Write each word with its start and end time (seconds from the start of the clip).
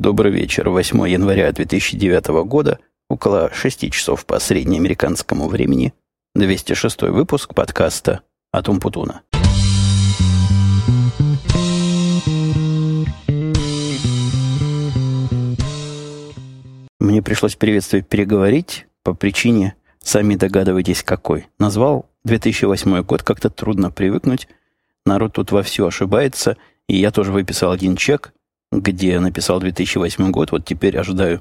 Добрый 0.00 0.32
вечер. 0.32 0.70
8 0.70 1.10
января 1.10 1.52
2009 1.52 2.28
года, 2.46 2.78
около 3.10 3.50
6 3.52 3.90
часов 3.92 4.24
по 4.24 4.40
среднеамериканскому 4.40 5.46
времени, 5.46 5.92
206 6.34 7.02
выпуск 7.02 7.52
подкаста 7.52 8.22
«Атум 8.50 8.80
Путуна». 8.80 9.20
Мне 16.98 17.20
пришлось 17.20 17.56
приветствие 17.56 18.02
переговорить 18.02 18.86
по 19.02 19.12
причине, 19.12 19.74
сами 20.02 20.34
догадываетесь 20.34 21.02
какой. 21.02 21.48
Назвал 21.58 22.06
2008 22.24 23.02
год, 23.02 23.22
как-то 23.22 23.50
трудно 23.50 23.90
привыкнуть. 23.90 24.48
Народ 25.04 25.34
тут 25.34 25.52
во 25.52 25.62
все 25.62 25.88
ошибается, 25.88 26.56
и 26.88 26.96
я 26.96 27.10
тоже 27.10 27.32
выписал 27.32 27.70
один 27.70 27.96
чек– 27.96 28.32
где 28.72 29.18
написал 29.20 29.60
2008 29.60 30.30
год, 30.30 30.52
вот 30.52 30.64
теперь 30.64 30.96
ожидаю, 30.98 31.40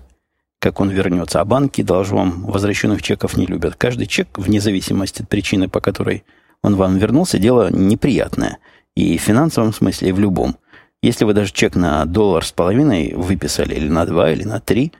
как 0.59 0.79
он 0.79 0.89
вернется. 0.89 1.41
А 1.41 1.45
банки 1.45 1.81
должен 1.81 2.43
возвращенных 2.43 3.01
чеков 3.01 3.37
не 3.37 3.45
любят. 3.45 3.75
Каждый 3.75 4.07
чек, 4.07 4.37
вне 4.37 4.59
зависимости 4.59 5.21
от 5.21 5.29
причины, 5.29 5.69
по 5.69 5.79
которой 5.79 6.23
он 6.61 6.75
вам 6.75 6.97
вернулся, 6.97 7.39
дело 7.39 7.69
неприятное. 7.71 8.57
И 8.95 9.17
в 9.17 9.21
финансовом 9.21 9.73
смысле, 9.73 10.09
и 10.09 10.11
в 10.11 10.19
любом. 10.19 10.57
Если 11.01 11.23
вы 11.23 11.33
даже 11.33 11.53
чек 11.53 11.75
на 11.75 12.03
доллар 12.05 12.45
с 12.45 12.51
половиной 12.51 13.13
выписали, 13.13 13.75
или 13.75 13.87
на 13.87 14.05
два, 14.05 14.31
или 14.31 14.43
на 14.43 14.59
три, 14.59 14.91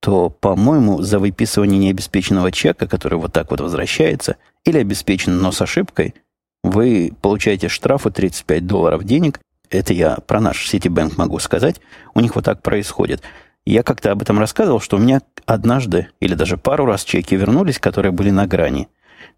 то, 0.00 0.28
по-моему, 0.28 1.02
за 1.02 1.18
выписывание 1.18 1.78
необеспеченного 1.78 2.52
чека, 2.52 2.86
который 2.86 3.18
вот 3.18 3.32
так 3.32 3.50
вот 3.50 3.60
возвращается, 3.60 4.36
или 4.64 4.78
обеспечен, 4.78 5.38
но 5.40 5.50
с 5.50 5.60
ошибкой, 5.60 6.14
вы 6.62 7.12
получаете 7.20 7.68
штрафы 7.68 8.10
35 8.10 8.66
долларов 8.66 9.04
денег, 9.04 9.40
это 9.74 9.92
я 9.92 10.16
про 10.26 10.40
наш 10.40 10.72
Citibank 10.72 11.14
могу 11.16 11.38
сказать, 11.38 11.80
у 12.14 12.20
них 12.20 12.34
вот 12.34 12.44
так 12.44 12.62
происходит. 12.62 13.22
Я 13.66 13.82
как-то 13.82 14.12
об 14.12 14.22
этом 14.22 14.38
рассказывал, 14.38 14.80
что 14.80 14.96
у 14.96 15.00
меня 15.00 15.22
однажды 15.46 16.08
или 16.20 16.34
даже 16.34 16.56
пару 16.56 16.84
раз 16.84 17.04
чеки 17.04 17.34
вернулись, 17.34 17.78
которые 17.78 18.12
были 18.12 18.30
на 18.30 18.46
грани. 18.46 18.88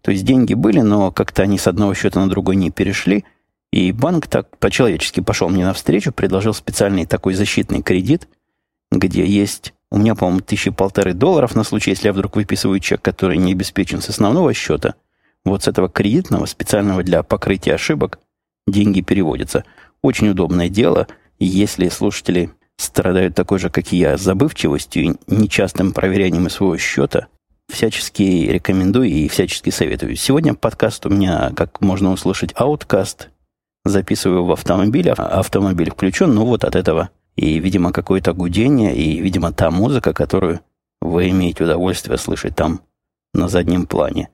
То 0.01 0.11
есть 0.11 0.25
деньги 0.25 0.53
были, 0.53 0.81
но 0.81 1.11
как-то 1.11 1.43
они 1.43 1.57
с 1.57 1.67
одного 1.67 1.93
счета 1.93 2.19
на 2.19 2.29
другой 2.29 2.55
не 2.55 2.71
перешли. 2.71 3.25
И 3.71 3.91
банк 3.91 4.27
так 4.27 4.57
по-человечески 4.57 5.21
пошел 5.21 5.49
мне 5.49 5.65
навстречу, 5.65 6.11
предложил 6.11 6.53
специальный 6.53 7.05
такой 7.05 7.33
защитный 7.33 7.81
кредит, 7.81 8.27
где 8.91 9.25
есть 9.25 9.73
у 9.89 9.97
меня, 9.97 10.15
по-моему, 10.15 10.41
тысячи 10.41 10.69
полторы 10.69 11.13
долларов 11.13 11.55
на 11.55 11.63
случай, 11.63 11.91
если 11.91 12.07
я 12.07 12.13
вдруг 12.13 12.35
выписываю 12.35 12.79
чек, 12.79 13.01
который 13.01 13.37
не 13.37 13.53
обеспечен 13.53 14.01
с 14.01 14.09
основного 14.09 14.53
счета. 14.53 14.95
Вот 15.45 15.63
с 15.63 15.67
этого 15.69 15.87
кредитного, 15.87 16.45
специального 16.45 17.03
для 17.03 17.23
покрытия 17.23 17.75
ошибок, 17.75 18.19
деньги 18.67 18.99
переводятся– 18.99 19.63
очень 20.01 20.29
удобное 20.29 20.69
дело, 20.69 21.07
если 21.39 21.89
слушатели 21.89 22.51
страдают 22.77 23.35
такой 23.35 23.59
же, 23.59 23.69
как 23.69 23.91
и 23.93 23.97
я, 23.97 24.17
забывчивостью 24.17 25.03
и 25.03 25.15
нечастым 25.27 25.93
проверянием 25.93 26.49
своего 26.49 26.77
счета, 26.77 27.27
всячески 27.67 28.21
рекомендую 28.21 29.09
и 29.09 29.27
всячески 29.27 29.69
советую. 29.69 30.15
Сегодня 30.15 30.53
подкаст 30.53 31.05
у 31.05 31.09
меня, 31.09 31.51
как 31.55 31.81
можно 31.81 32.11
услышать, 32.11 32.51
ауткаст. 32.55 33.29
Записываю 33.85 34.45
в 34.45 34.51
автомобиле, 34.51 35.13
а 35.13 35.39
автомобиль 35.39 35.91
включен, 35.91 36.33
ну 36.33 36.45
вот 36.45 36.63
от 36.63 36.75
этого 36.75 37.09
и, 37.37 37.59
видимо, 37.59 37.93
какое-то 37.93 38.33
гудение, 38.33 38.95
и, 38.95 39.21
видимо, 39.21 39.53
та 39.53 39.71
музыка, 39.71 40.13
которую 40.13 40.59
вы 41.01 41.29
имеете 41.29 41.63
удовольствие 41.63 42.17
слышать 42.17 42.55
там 42.55 42.81
на 43.33 43.47
заднем 43.47 43.85
плане. 43.85 44.29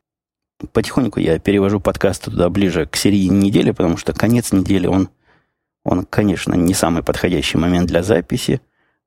Потихоньку 0.72 1.20
я 1.20 1.38
перевожу 1.38 1.80
подкаст 1.80 2.26
туда 2.26 2.50
ближе 2.50 2.86
к 2.86 2.96
середине 2.96 3.48
недели, 3.48 3.72
потому 3.72 3.98
что 3.98 4.14
конец 4.14 4.54
недели, 4.54 4.88
он 4.88 5.10
он, 5.84 6.06
конечно, 6.06 6.54
не 6.54 6.74
самый 6.74 7.04
подходящий 7.04 7.58
момент 7.58 7.88
для 7.88 8.04
записи, 8.04 8.62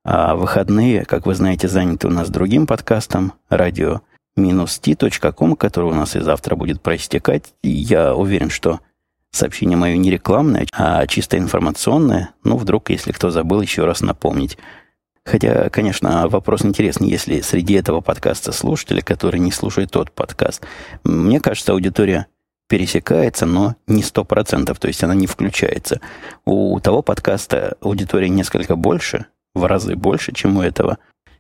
а 0.05 0.37
выходные, 0.37 1.05
как 1.05 1.27
вы 1.27 1.35
знаете, 1.35 1.69
заняты 1.69 2.07
у 2.07 2.11
нас 2.11 2.29
другим 2.29 2.67
подкастом, 2.67 3.33
радио 3.49 4.03
минус 4.37 4.79
t.com, 4.79 5.57
который 5.57 5.91
у 5.91 5.95
нас 5.95 6.15
и 6.15 6.21
завтра 6.21 6.57
будет 6.57 6.81
проистекать. 6.83 7.55
Я 7.63 8.15
уверен, 8.15 8.51
что 8.51 8.81
сообщение 9.33 9.77
мое 9.77 9.97
не 9.97 10.11
рекламное, 10.11 10.67
а 10.73 11.07
чисто 11.07 11.39
информационное. 11.39 12.31
Ну, 12.45 12.57
вдруг, 12.57 12.91
если 12.91 13.13
кто 13.13 13.31
забыл, 13.31 13.61
еще 13.61 13.85
раз 13.85 14.01
напомнить. 14.01 14.59
Хотя, 15.25 15.71
конечно, 15.71 16.29
вопрос 16.29 16.65
интересный, 16.65 17.09
если 17.09 17.41
среди 17.41 17.75
этого 17.75 18.01
подкаста 18.01 18.53
слушатели, 18.53 19.01
которые 19.01 19.41
не 19.41 19.51
слушают 19.51 19.91
тот 19.91 20.13
подкаст. 20.13 20.65
Мне 21.03 21.41
кажется, 21.41 21.73
аудитория 21.73 22.27
пересекается, 22.69 23.47
но 23.47 23.77
не 23.87 24.03
сто 24.03 24.25
процентов, 24.25 24.79
то 24.79 24.89
есть 24.89 25.03
она 25.05 25.15
не 25.15 25.27
включается. 25.27 26.01
У 26.45 26.79
того 26.81 27.03
подкаста 27.03 27.77
аудитория 27.81 28.29
несколько 28.29 28.77
больше, 28.77 29.27
в 29.55 29.65
разы 29.65 29.95
больше, 29.95 30.33
чем 30.33 30.57
у 30.57 30.63
этого. 30.63 30.99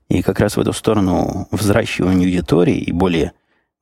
И 0.09 0.23
как 0.23 0.39
раз 0.41 0.57
в 0.57 0.61
эту 0.61 0.73
сторону 0.73 1.49
взращивания 1.51 2.27
аудитории 2.27 2.77
и 2.77 2.93
более 2.93 3.33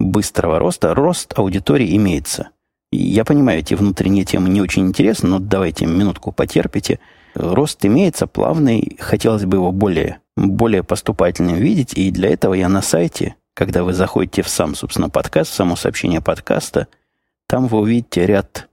быстрого 0.01 0.59
роста, 0.59 0.95
рост 0.95 1.39
аудитории 1.39 1.97
имеется. 1.97 2.51
Я 2.91 3.25
понимаю, 3.25 3.59
эти 3.59 3.75
внутренние 3.75 4.25
темы 4.25 4.49
не 4.49 4.63
очень 4.63 4.87
интересны, 4.87 5.29
но 5.29 5.39
давайте 5.39 5.87
минутку 5.87 6.33
потерпите. 6.33 7.01
Рост 7.35 7.85
имеется 7.85 8.27
плавный, 8.27 8.97
хотелось 9.01 9.45
бы 9.45 9.57
его 9.57 9.73
более, 9.73 10.21
более 10.37 10.83
поступательным 10.83 11.57
видеть, 11.57 11.93
и 11.95 12.11
для 12.11 12.31
этого 12.31 12.55
я 12.55 12.69
на 12.69 12.81
сайте, 12.81 13.35
когда 13.55 13.83
вы 13.83 13.93
заходите 13.93 14.43
в 14.43 14.49
сам, 14.49 14.75
собственно, 14.75 15.11
подкаст, 15.11 15.51
в 15.51 15.55
само 15.55 15.77
сообщение 15.77 16.23
подкаста– 16.23 16.89
там 17.47 17.67
вы 17.67 17.79
увидите 17.79 18.27
ряд 18.27 18.69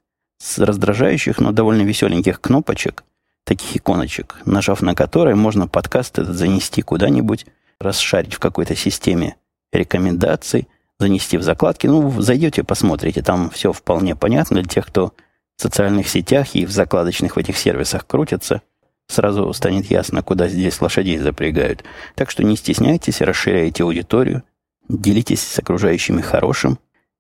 раздражающих, 0.57 1.39
но 1.39 1.51
довольно 1.51 1.83
веселеньких 1.83 2.41
кнопочек, 2.41 3.03
таких 3.43 3.75
иконочек, 3.77 4.37
нажав 4.45 4.81
на 4.81 4.95
которые 4.95 5.35
можно 5.35 5.67
подкаст 5.67 6.19
этот 6.19 6.35
занести 6.35 6.81
куда-нибудь, 6.81 7.45
расшарить 7.79 8.33
в 8.33 8.39
какой-то 8.39 8.75
системе 8.75 9.35
рекомендаций, 9.71 10.67
занести 10.99 11.37
в 11.37 11.43
закладки. 11.43 11.87
Ну, 11.87 12.21
зайдете, 12.21 12.63
посмотрите, 12.63 13.21
там 13.21 13.49
все 13.49 13.73
вполне 13.73 14.15
понятно 14.15 14.61
для 14.61 14.69
тех, 14.69 14.87
кто 14.87 15.13
в 15.57 15.61
социальных 15.61 16.07
сетях 16.07 16.55
и 16.55 16.65
в 16.65 16.71
закладочных 16.71 17.35
в 17.35 17.39
этих 17.39 17.57
сервисах 17.57 18.05
крутится. 18.07 18.61
Сразу 19.07 19.51
станет 19.53 19.91
ясно, 19.91 20.23
куда 20.23 20.47
здесь 20.47 20.79
лошадей 20.79 21.17
запрягают. 21.17 21.83
Так 22.15 22.29
что 22.31 22.43
не 22.43 22.55
стесняйтесь, 22.55 23.21
расширяйте 23.21 23.83
аудиторию, 23.83 24.43
делитесь 24.87 25.41
с 25.41 25.59
окружающими 25.59 26.21
хорошим, 26.21 26.79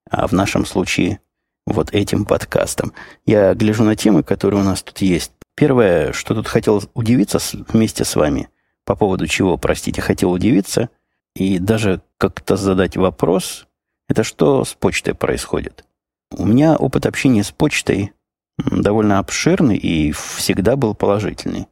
а 0.09 0.27
в 0.27 0.31
нашем 0.31 0.65
случае– 0.65 1.19
вот 1.65 1.93
этим 1.93 2.25
подкастом. 2.25 2.93
Я 3.25 3.53
гляжу 3.53 3.83
на 3.83 3.95
темы, 3.95 4.23
которые 4.23 4.61
у 4.61 4.63
нас 4.63 4.81
тут 4.83 4.99
есть. 4.99 5.31
Первое, 5.55 6.13
что 6.13 6.33
тут 6.33 6.47
хотел 6.47 6.83
удивиться 6.93 7.39
вместе 7.67 8.05
с 8.05 8.15
вами, 8.15 8.49
по 8.85 8.95
поводу 8.95 9.27
чего, 9.27 9.57
простите, 9.57 10.01
хотел 10.01 10.31
удивиться, 10.31 10.89
и 11.35 11.59
даже 11.59 12.01
как-то 12.17 12.55
задать 12.55 12.97
вопрос, 12.97 13.67
это 14.09 14.23
что 14.23 14.65
с 14.65 14.73
почтой 14.73 15.13
происходит. 15.13 15.85
У 16.31 16.45
меня 16.45 16.75
опыт 16.75 17.05
общения 17.05 17.43
с 17.43 17.51
почтой 17.51 18.13
довольно 18.57 19.19
обширный 19.19 19.77
и 19.77 20.11
всегда 20.11 20.75
был 20.75 20.95
положительный. 20.95 21.67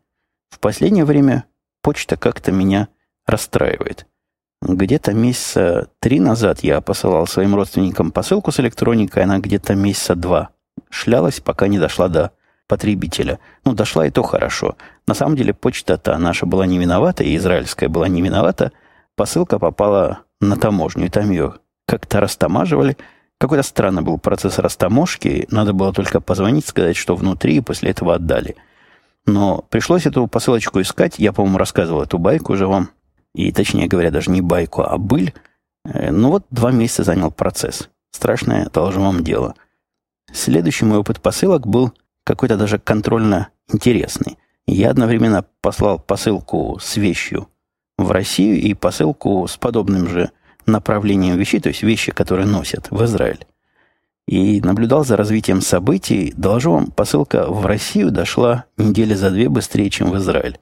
В 0.49 0.59
последнее 0.59 1.05
время 1.05 1.45
почта 1.81 2.17
как-то 2.17 2.51
меня 2.51 2.89
расстраивает. 3.25 4.07
Где-то 4.61 5.13
месяца 5.13 5.89
три 5.99 6.19
назад 6.19 6.59
я 6.61 6.81
посылал 6.81 7.27
своим 7.27 7.55
родственникам 7.55 8.11
посылку 8.11 8.51
с 8.51 8.59
электроникой, 8.59 9.23
она 9.23 9.39
где-то 9.39 9.75
месяца 9.75 10.15
два 10.15 10.49
шлялась, 10.89 11.39
пока 11.39 11.67
не 11.67 11.79
дошла 11.79 12.07
до 12.07 12.31
потребителя. 12.67 13.39
Ну, 13.65 13.73
дошла 13.73 14.05
и 14.05 14.11
то 14.11 14.23
хорошо. 14.23 14.75
На 15.07 15.13
самом 15.13 15.35
деле 15.35 15.53
почта-то 15.53 16.17
наша 16.17 16.45
была 16.45 16.65
не 16.65 16.77
виновата, 16.77 17.23
и 17.23 17.35
израильская 17.35 17.87
была 17.87 18.07
не 18.07 18.21
виновата. 18.21 18.71
Посылка 19.15 19.59
попала 19.59 20.19
на 20.39 20.55
таможню, 20.55 21.05
и 21.05 21.09
там 21.09 21.29
ее 21.31 21.55
как-то 21.87 22.19
растамаживали. 22.19 22.97
Какой-то 23.39 23.63
странный 23.63 24.03
был 24.03 24.17
процесс 24.17 24.59
растаможки. 24.59 25.47
Надо 25.49 25.73
было 25.73 25.93
только 25.93 26.21
позвонить, 26.21 26.67
сказать, 26.67 26.95
что 26.95 27.15
внутри, 27.15 27.57
и 27.57 27.61
после 27.61 27.91
этого 27.91 28.15
отдали. 28.15 28.55
Но 29.25 29.65
пришлось 29.69 30.05
эту 30.05 30.27
посылочку 30.27 30.81
искать. 30.81 31.15
Я, 31.17 31.33
по-моему, 31.33 31.57
рассказывал 31.57 32.03
эту 32.03 32.17
байку 32.17 32.53
уже 32.53 32.67
вам 32.67 32.89
и, 33.33 33.51
точнее 33.51 33.87
говоря, 33.87 34.11
даже 34.11 34.31
не 34.31 34.41
байку, 34.41 34.81
а 34.81 34.97
быль, 34.97 35.33
э, 35.85 36.11
ну 36.11 36.29
вот 36.29 36.45
два 36.49 36.71
месяца 36.71 37.03
занял 37.03 37.31
процесс. 37.31 37.89
Страшное, 38.11 38.69
должен 38.69 39.03
вам 39.03 39.23
дело. 39.23 39.55
Следующий 40.31 40.85
мой 40.85 40.99
опыт 40.99 41.21
посылок 41.21 41.67
был 41.67 41.93
какой-то 42.23 42.57
даже 42.57 42.79
контрольно 42.79 43.49
интересный. 43.71 44.37
Я 44.67 44.91
одновременно 44.91 45.45
послал 45.61 45.99
посылку 45.99 46.77
с 46.81 46.97
вещью 46.97 47.47
в 47.97 48.11
Россию 48.11 48.59
и 48.59 48.73
посылку 48.73 49.47
с 49.47 49.57
подобным 49.57 50.07
же 50.07 50.31
направлением 50.65 51.37
вещей, 51.37 51.59
то 51.59 51.69
есть 51.69 51.83
вещи, 51.83 52.11
которые 52.11 52.45
носят 52.45 52.91
в 52.91 53.03
Израиль. 53.03 53.45
И 54.27 54.61
наблюдал 54.61 55.03
за 55.03 55.17
развитием 55.17 55.61
событий. 55.61 56.33
Доложу 56.37 56.71
вам, 56.71 56.91
посылка 56.91 57.47
в 57.47 57.65
Россию 57.65 58.11
дошла 58.11 58.65
недели 58.77 59.15
за 59.15 59.31
две 59.31 59.49
быстрее, 59.49 59.89
чем 59.89 60.11
в 60.11 60.17
Израиль. 60.17 60.59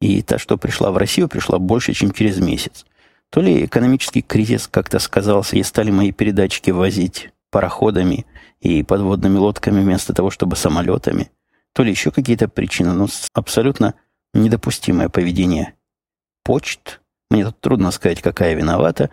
И 0.00 0.22
та, 0.22 0.38
что 0.38 0.58
пришла 0.58 0.90
в 0.90 0.96
Россию, 0.96 1.28
пришла 1.28 1.58
больше, 1.58 1.92
чем 1.92 2.12
через 2.12 2.38
месяц. 2.38 2.84
То 3.30 3.40
ли 3.40 3.64
экономический 3.64 4.22
кризис 4.22 4.68
как-то 4.68 4.98
сказался, 4.98 5.56
и 5.56 5.62
стали 5.62 5.90
мои 5.90 6.12
передатчики 6.12 6.70
возить 6.70 7.30
пароходами 7.50 8.26
и 8.60 8.82
подводными 8.82 9.38
лодками 9.38 9.80
вместо 9.80 10.12
того, 10.12 10.30
чтобы 10.30 10.56
самолетами, 10.56 11.30
то 11.72 11.82
ли 11.82 11.90
еще 11.90 12.10
какие-то 12.10 12.48
причины, 12.48 12.92
но 12.92 13.08
абсолютно 13.34 13.94
недопустимое 14.34 15.08
поведение 15.08 15.74
почт. 16.44 17.00
Мне 17.30 17.44
тут 17.44 17.60
трудно 17.60 17.90
сказать, 17.90 18.22
какая 18.22 18.54
виновата. 18.54 19.10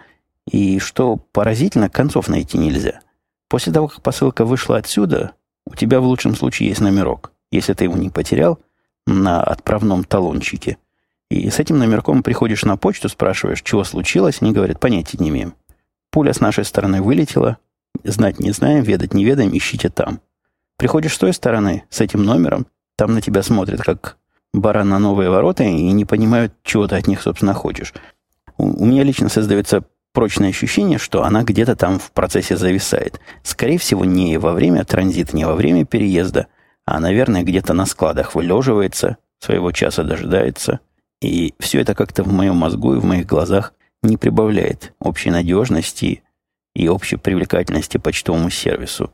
И 0.49 0.79
что 0.79 1.15
поразительно, 1.15 1.89
концов 1.89 2.27
найти 2.27 2.57
нельзя. 2.57 2.99
После 3.49 3.71
того, 3.71 3.87
как 3.87 4.01
посылка 4.01 4.45
вышла 4.45 4.77
отсюда, 4.77 5.33
у 5.65 5.75
тебя 5.75 5.99
в 5.99 6.05
лучшем 6.05 6.35
случае 6.35 6.69
есть 6.69 6.81
номерок. 6.81 7.31
Если 7.51 7.73
ты 7.73 7.85
его 7.85 7.95
не 7.97 8.09
потерял, 8.09 8.59
на 9.05 9.41
отправном 9.41 10.03
талончике. 10.03 10.77
И 11.29 11.49
с 11.49 11.59
этим 11.59 11.79
номерком 11.79 12.23
приходишь 12.23 12.63
на 12.63 12.77
почту, 12.77 13.09
спрашиваешь, 13.09 13.61
чего 13.61 13.83
случилось, 13.83 14.37
они 14.41 14.51
говорят, 14.51 14.79
понятия 14.79 15.17
не 15.19 15.29
имеем. 15.29 15.55
Пуля 16.11 16.33
с 16.33 16.39
нашей 16.39 16.63
стороны 16.63 17.01
вылетела, 17.01 17.57
знать 18.03 18.39
не 18.39 18.51
знаем, 18.51 18.83
ведать 18.83 19.13
не 19.13 19.25
ведаем, 19.25 19.55
ищите 19.55 19.89
там. 19.89 20.21
Приходишь 20.77 21.15
с 21.15 21.17
той 21.17 21.33
стороны, 21.33 21.83
с 21.89 22.01
этим 22.01 22.23
номером, 22.23 22.67
там 22.95 23.13
на 23.13 23.21
тебя 23.21 23.41
смотрят, 23.41 23.81
как 23.81 24.17
баран 24.53 24.89
на 24.89 24.99
новые 24.99 25.29
ворота, 25.29 25.63
и 25.63 25.91
не 25.91 26.05
понимают, 26.05 26.53
чего 26.63 26.87
ты 26.87 26.95
от 26.95 27.07
них, 27.07 27.21
собственно, 27.21 27.53
хочешь. 27.53 27.93
У, 28.57 28.83
у 28.83 28.85
меня 28.85 29.03
лично 29.03 29.29
создается 29.29 29.83
прочное 30.13 30.49
ощущение, 30.49 30.99
что 30.99 31.23
она 31.23 31.43
где-то 31.43 31.75
там 31.75 31.99
в 31.99 32.11
процессе 32.11 32.55
зависает. 32.55 33.19
Скорее 33.41 33.79
всего, 33.79 34.05
не 34.05 34.37
во 34.37 34.53
время 34.53 34.85
транзита, 34.85 35.35
не 35.35 35.45
во 35.45 35.55
время 35.55 35.85
переезда, 35.85 36.47
а, 36.85 36.99
наверное, 36.99 37.43
где-то 37.43 37.73
на 37.73 37.85
складах 37.85 38.35
вылеживается, 38.35 39.17
своего 39.39 39.71
часа 39.71 40.03
дожидается. 40.03 40.79
И 41.21 41.53
все 41.59 41.81
это 41.81 41.95
как-то 41.95 42.23
в 42.23 42.31
моем 42.31 42.57
мозгу 42.57 42.95
и 42.95 42.99
в 42.99 43.05
моих 43.05 43.25
глазах 43.25 43.73
не 44.01 44.17
прибавляет 44.17 44.93
общей 44.99 45.31
надежности 45.31 46.23
и 46.75 46.87
общей 46.89 47.15
привлекательности 47.15 47.97
почтовому 47.97 48.49
сервису. 48.49 49.11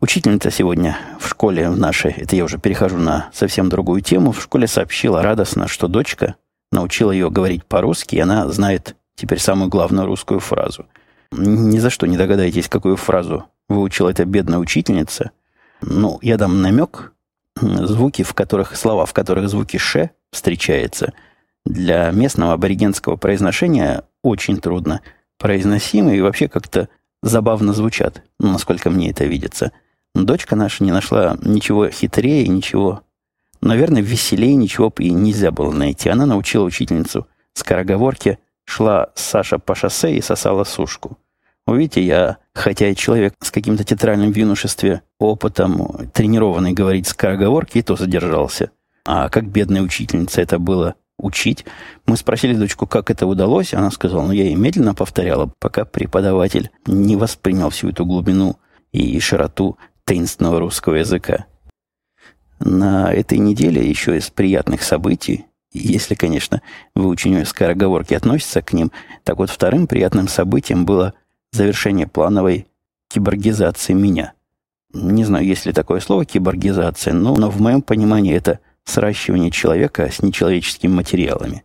Учительница 0.00 0.50
сегодня 0.50 0.98
в 1.20 1.28
школе 1.28 1.68
в 1.70 1.78
нашей, 1.78 2.12
это 2.12 2.34
я 2.34 2.44
уже 2.44 2.58
перехожу 2.58 2.96
на 2.96 3.30
совсем 3.32 3.68
другую 3.68 4.00
тему, 4.00 4.32
в 4.32 4.42
школе 4.42 4.66
сообщила 4.66 5.22
радостно, 5.22 5.68
что 5.68 5.86
дочка 5.86 6.34
научила 6.72 7.12
ее 7.12 7.30
говорить 7.30 7.64
по-русски, 7.64 8.16
и 8.16 8.20
она 8.20 8.48
знает 8.48 8.96
теперь 9.14 9.38
самую 9.38 9.68
главную 9.68 10.06
русскую 10.06 10.40
фразу. 10.40 10.86
Ни 11.30 11.78
за 11.78 11.90
что 11.90 12.06
не 12.06 12.16
догадаетесь, 12.16 12.68
какую 12.68 12.96
фразу 12.96 13.44
выучила 13.68 14.08
эта 14.08 14.24
бедная 14.24 14.58
учительница. 14.58 15.30
Ну, 15.82 16.18
я 16.22 16.38
дам 16.38 16.62
намек. 16.62 17.12
Звуки, 17.60 18.22
в 18.22 18.34
которых, 18.34 18.76
слова, 18.76 19.04
в 19.04 19.12
которых 19.12 19.48
звуки 19.48 19.76
«ш» 19.76 20.10
встречается, 20.32 21.12
для 21.66 22.10
местного 22.10 22.54
аборигенского 22.54 23.16
произношения 23.16 24.04
очень 24.22 24.56
трудно 24.56 25.02
произносимы 25.38 26.16
и 26.16 26.20
вообще 26.20 26.48
как-то 26.48 26.88
забавно 27.22 27.72
звучат, 27.72 28.22
ну, 28.40 28.52
насколько 28.52 28.90
мне 28.90 29.10
это 29.10 29.24
видится– 29.24 29.72
Дочка 30.14 30.56
наша 30.56 30.84
не 30.84 30.92
нашла 30.92 31.38
ничего 31.42 31.88
хитрее, 31.88 32.46
ничего, 32.46 33.02
наверное, 33.62 34.02
веселее 34.02 34.54
ничего 34.54 34.92
и 34.98 35.10
нельзя 35.10 35.50
было 35.50 35.72
найти. 35.72 36.10
Она 36.10 36.26
научила 36.26 36.64
учительницу 36.64 37.26
скороговорке, 37.54 38.38
шла 38.64 39.10
Саша 39.14 39.58
по 39.58 39.74
шоссе 39.74 40.14
и 40.14 40.20
сосала 40.20 40.64
сушку. 40.64 41.18
Увидите, 41.72 42.02
я, 42.02 42.36
хотя 42.52 42.90
и 42.90 42.94
человек 42.94 43.32
с 43.40 43.50
каким-то 43.50 43.82
театральным 43.82 44.30
в 44.30 44.36
юношестве 44.36 45.00
опытом, 45.18 46.10
тренированный 46.12 46.74
говорить 46.74 47.06
скороговорки, 47.06 47.78
и 47.78 47.82
то 47.82 47.96
задержался. 47.96 48.72
А 49.06 49.30
как 49.30 49.46
бедная 49.46 49.80
учительница 49.80 50.42
это 50.42 50.58
было 50.58 50.96
учить. 51.18 51.64
Мы 52.04 52.18
спросили 52.18 52.54
дочку, 52.54 52.86
как 52.86 53.10
это 53.10 53.26
удалось. 53.26 53.72
Она 53.72 53.90
сказала, 53.90 54.26
ну, 54.26 54.32
я 54.32 54.44
и 54.48 54.54
медленно 54.54 54.94
повторяла, 54.94 55.50
пока 55.60 55.86
преподаватель 55.86 56.70
не 56.86 57.16
воспринял 57.16 57.70
всю 57.70 57.88
эту 57.88 58.04
глубину 58.04 58.58
и 58.92 59.18
широту 59.18 59.78
таинственного 60.04 60.60
русского 60.60 60.96
языка. 60.96 61.46
На 62.60 63.10
этой 63.10 63.38
неделе 63.38 63.88
еще 63.88 64.18
из 64.18 64.28
приятных 64.28 64.82
событий, 64.82 65.46
если, 65.72 66.14
конечно, 66.16 66.60
выучению 66.94 67.46
скороговорки 67.46 68.12
относится 68.12 68.60
к 68.60 68.74
ним, 68.74 68.92
так 69.24 69.38
вот 69.38 69.48
вторым 69.48 69.86
приятным 69.86 70.28
событием 70.28 70.84
было 70.84 71.14
завершение 71.52 72.06
плановой 72.06 72.66
киборгизации 73.08 73.92
меня. 73.92 74.32
Не 74.92 75.24
знаю, 75.24 75.46
есть 75.46 75.66
ли 75.66 75.72
такое 75.72 76.00
слово 76.00 76.24
киборгизация, 76.24 77.14
но, 77.14 77.34
но 77.36 77.50
в 77.50 77.60
моем 77.60 77.82
понимании 77.82 78.34
это 78.34 78.58
сращивание 78.84 79.50
человека 79.50 80.10
с 80.10 80.22
нечеловеческими 80.22 80.92
материалами. 80.92 81.64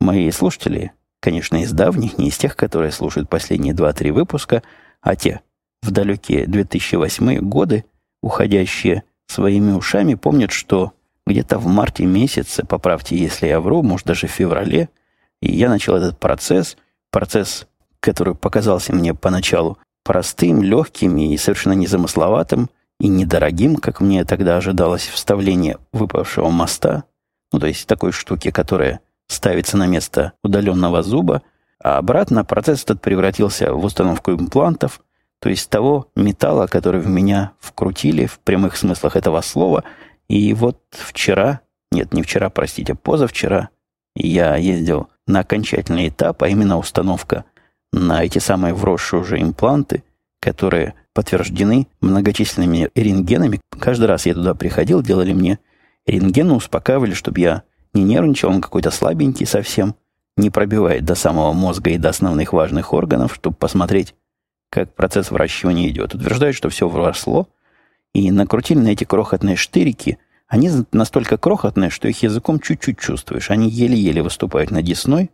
Мои 0.00 0.30
слушатели, 0.30 0.92
конечно, 1.20 1.62
из 1.62 1.72
давних, 1.72 2.18
не 2.18 2.28
из 2.28 2.38
тех, 2.38 2.56
которые 2.56 2.92
слушают 2.92 3.28
последние 3.28 3.74
2-3 3.74 4.12
выпуска, 4.12 4.62
а 5.00 5.16
те, 5.16 5.40
в 5.82 5.90
далекие 5.90 6.46
2008 6.46 7.38
годы, 7.40 7.84
уходящие 8.22 9.04
своими 9.26 9.72
ушами, 9.72 10.14
помнят, 10.14 10.50
что 10.50 10.92
где-то 11.26 11.58
в 11.58 11.66
марте 11.66 12.04
месяце, 12.04 12.64
поправьте, 12.64 13.16
если 13.16 13.46
я 13.46 13.60
вру, 13.60 13.82
может, 13.82 14.06
даже 14.06 14.26
в 14.26 14.30
феврале, 14.30 14.88
я 15.40 15.68
начал 15.68 15.96
этот 15.96 16.18
процесс, 16.18 16.76
процесс, 17.10 17.66
который 18.00 18.34
показался 18.34 18.94
мне 18.94 19.14
поначалу 19.14 19.78
простым, 20.04 20.62
легким 20.62 21.16
и 21.16 21.36
совершенно 21.36 21.74
незамысловатым, 21.74 22.70
и 23.00 23.08
недорогим, 23.08 23.76
как 23.76 24.00
мне 24.00 24.24
тогда 24.24 24.56
ожидалось, 24.56 25.06
вставление 25.06 25.78
выпавшего 25.92 26.48
моста, 26.48 27.04
ну, 27.52 27.58
то 27.58 27.66
есть 27.66 27.86
такой 27.86 28.12
штуки, 28.12 28.50
которая 28.50 29.00
ставится 29.28 29.76
на 29.76 29.86
место 29.86 30.32
удаленного 30.42 31.02
зуба, 31.02 31.42
а 31.82 31.98
обратно 31.98 32.44
процесс 32.44 32.84
этот 32.84 33.00
превратился 33.00 33.72
в 33.72 33.84
установку 33.84 34.32
имплантов, 34.32 35.00
то 35.40 35.48
есть 35.48 35.68
того 35.68 36.08
металла, 36.16 36.66
который 36.66 37.00
в 37.00 37.08
меня 37.08 37.52
вкрутили 37.60 38.26
в 38.26 38.38
прямых 38.38 38.76
смыслах 38.76 39.16
этого 39.16 39.40
слова. 39.42 39.84
И 40.28 40.54
вот 40.54 40.78
вчера, 40.90 41.60
нет, 41.92 42.14
не 42.14 42.22
вчера, 42.22 42.48
простите, 42.48 42.94
позавчера, 42.94 43.68
я 44.14 44.56
ездил 44.56 45.08
на 45.26 45.40
окончательный 45.40 46.08
этап, 46.08 46.42
а 46.42 46.48
именно 46.48 46.78
установка 46.78 47.44
на 47.92 48.24
эти 48.24 48.38
самые 48.38 48.74
вросшие 48.74 49.20
уже 49.20 49.40
импланты, 49.40 50.02
которые 50.40 50.94
подтверждены 51.12 51.88
многочисленными 52.00 52.90
рентгенами. 52.94 53.60
Каждый 53.78 54.06
раз 54.06 54.26
я 54.26 54.34
туда 54.34 54.54
приходил, 54.54 55.02
делали 55.02 55.32
мне 55.32 55.58
рентгены, 56.06 56.54
успокаивали, 56.54 57.14
чтобы 57.14 57.40
я 57.40 57.62
не 57.94 58.04
нервничал, 58.04 58.50
он 58.50 58.60
какой-то 58.60 58.90
слабенький 58.90 59.46
совсем, 59.46 59.94
не 60.36 60.50
пробивает 60.50 61.04
до 61.04 61.14
самого 61.14 61.52
мозга 61.52 61.90
и 61.90 61.98
до 61.98 62.10
основных 62.10 62.52
важных 62.52 62.92
органов, 62.92 63.34
чтобы 63.34 63.56
посмотреть, 63.56 64.14
как 64.70 64.94
процесс 64.94 65.30
выращивания 65.30 65.88
идет. 65.88 66.14
Утверждают, 66.14 66.56
что 66.56 66.68
все 66.68 66.88
вросло, 66.88 67.48
и 68.12 68.30
накрутили 68.30 68.78
на 68.78 68.88
эти 68.88 69.04
крохотные 69.04 69.56
штырики. 69.56 70.18
Они 70.46 70.70
настолько 70.92 71.38
крохотные, 71.38 71.90
что 71.90 72.08
их 72.08 72.22
языком 72.22 72.60
чуть-чуть 72.60 72.98
чувствуешь. 72.98 73.50
Они 73.50 73.68
еле-еле 73.68 74.22
выступают 74.22 74.70
на 74.70 74.82
десной, 74.82 75.30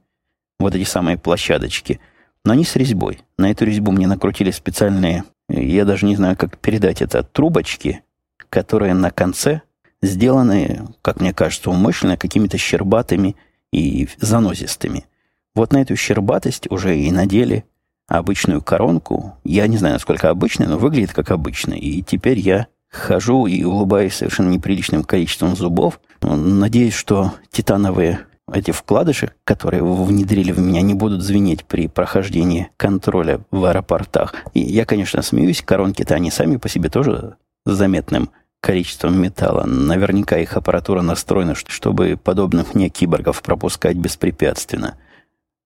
вот 0.58 0.74
эти 0.74 0.84
самые 0.84 1.18
площадочки, 1.18 2.00
но 2.44 2.52
они 2.52 2.64
с 2.64 2.76
резьбой. 2.76 3.20
На 3.38 3.50
эту 3.50 3.64
резьбу 3.64 3.92
мне 3.92 4.06
накрутили 4.06 4.50
специальные, 4.50 5.24
я 5.48 5.84
даже 5.84 6.06
не 6.06 6.16
знаю, 6.16 6.36
как 6.36 6.58
передать 6.58 7.02
это, 7.02 7.22
трубочки, 7.22 8.02
которые 8.48 8.94
на 8.94 9.10
конце 9.10 9.62
сделаны, 10.02 10.88
как 11.02 11.20
мне 11.20 11.32
кажется, 11.32 11.70
умышленно 11.70 12.16
какими-то 12.16 12.58
щербатыми 12.58 13.36
и 13.72 14.08
занозистыми. 14.18 15.06
Вот 15.54 15.72
на 15.72 15.82
эту 15.82 15.96
щербатость 15.96 16.70
уже 16.70 16.98
и 16.98 17.10
надели 17.12 17.64
обычную 18.08 18.62
коронку. 18.62 19.36
Я 19.44 19.66
не 19.66 19.76
знаю, 19.76 19.94
насколько 19.94 20.30
обычная, 20.30 20.68
но 20.68 20.78
выглядит 20.78 21.12
как 21.12 21.30
обычная. 21.30 21.78
И 21.78 22.02
теперь 22.02 22.38
я 22.38 22.66
хожу 22.90 23.46
и 23.46 23.64
улыбаюсь 23.64 24.14
совершенно 24.14 24.50
неприличным 24.50 25.04
количеством 25.04 25.56
зубов. 25.56 26.00
Надеюсь, 26.20 26.94
что 26.94 27.32
титановые 27.50 28.20
эти 28.50 28.70
вкладыши, 28.70 29.32
которые 29.44 29.82
внедрили 29.82 30.52
в 30.52 30.58
меня, 30.58 30.82
не 30.82 30.94
будут 30.94 31.22
звенеть 31.22 31.64
при 31.64 31.88
прохождении 31.88 32.70
контроля 32.76 33.40
в 33.50 33.64
аэропортах. 33.64 34.34
И 34.54 34.60
я, 34.60 34.84
конечно, 34.84 35.22
смеюсь, 35.22 35.62
коронки-то 35.62 36.14
они 36.14 36.30
сами 36.30 36.56
по 36.56 36.68
себе 36.68 36.88
тоже 36.88 37.36
заметным 37.64 38.30
количеством 38.60 39.20
металла. 39.20 39.64
Наверняка 39.64 40.38
их 40.38 40.56
аппаратура 40.56 41.02
настроена, 41.02 41.54
чтобы 41.54 42.18
подобных 42.22 42.74
мне 42.74 42.88
киборгов 42.88 43.42
пропускать 43.42 43.96
беспрепятственно. 43.96 44.96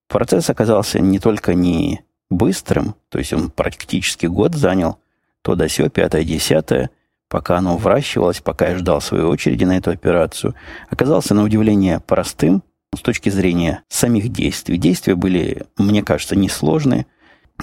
Процесс 0.07 0.49
оказался 0.49 0.99
не 0.99 1.19
только 1.19 1.53
не 1.53 2.01
быстрым, 2.29 2.95
то 3.09 3.19
есть 3.19 3.33
он 3.33 3.49
практически 3.49 4.25
год 4.25 4.55
занял, 4.55 4.99
то 5.41 5.55
до 5.55 5.69
сё, 5.69 5.89
пятое, 5.89 6.23
десятое, 6.23 6.89
пока 7.29 7.57
оно 7.57 7.77
вращивалось, 7.77 8.41
пока 8.41 8.69
я 8.69 8.77
ждал 8.77 9.01
своей 9.01 9.23
очереди 9.23 9.63
на 9.63 9.77
эту 9.77 9.91
операцию, 9.91 10.55
оказался 10.89 11.33
на 11.33 11.43
удивление 11.43 11.99
простым 11.99 12.63
с 12.97 13.01
точки 13.01 13.29
зрения 13.29 13.83
самих 13.87 14.29
действий. 14.29 14.77
Действия 14.77 15.15
были, 15.15 15.63
мне 15.77 16.03
кажется, 16.03 16.35
несложные, 16.35 17.05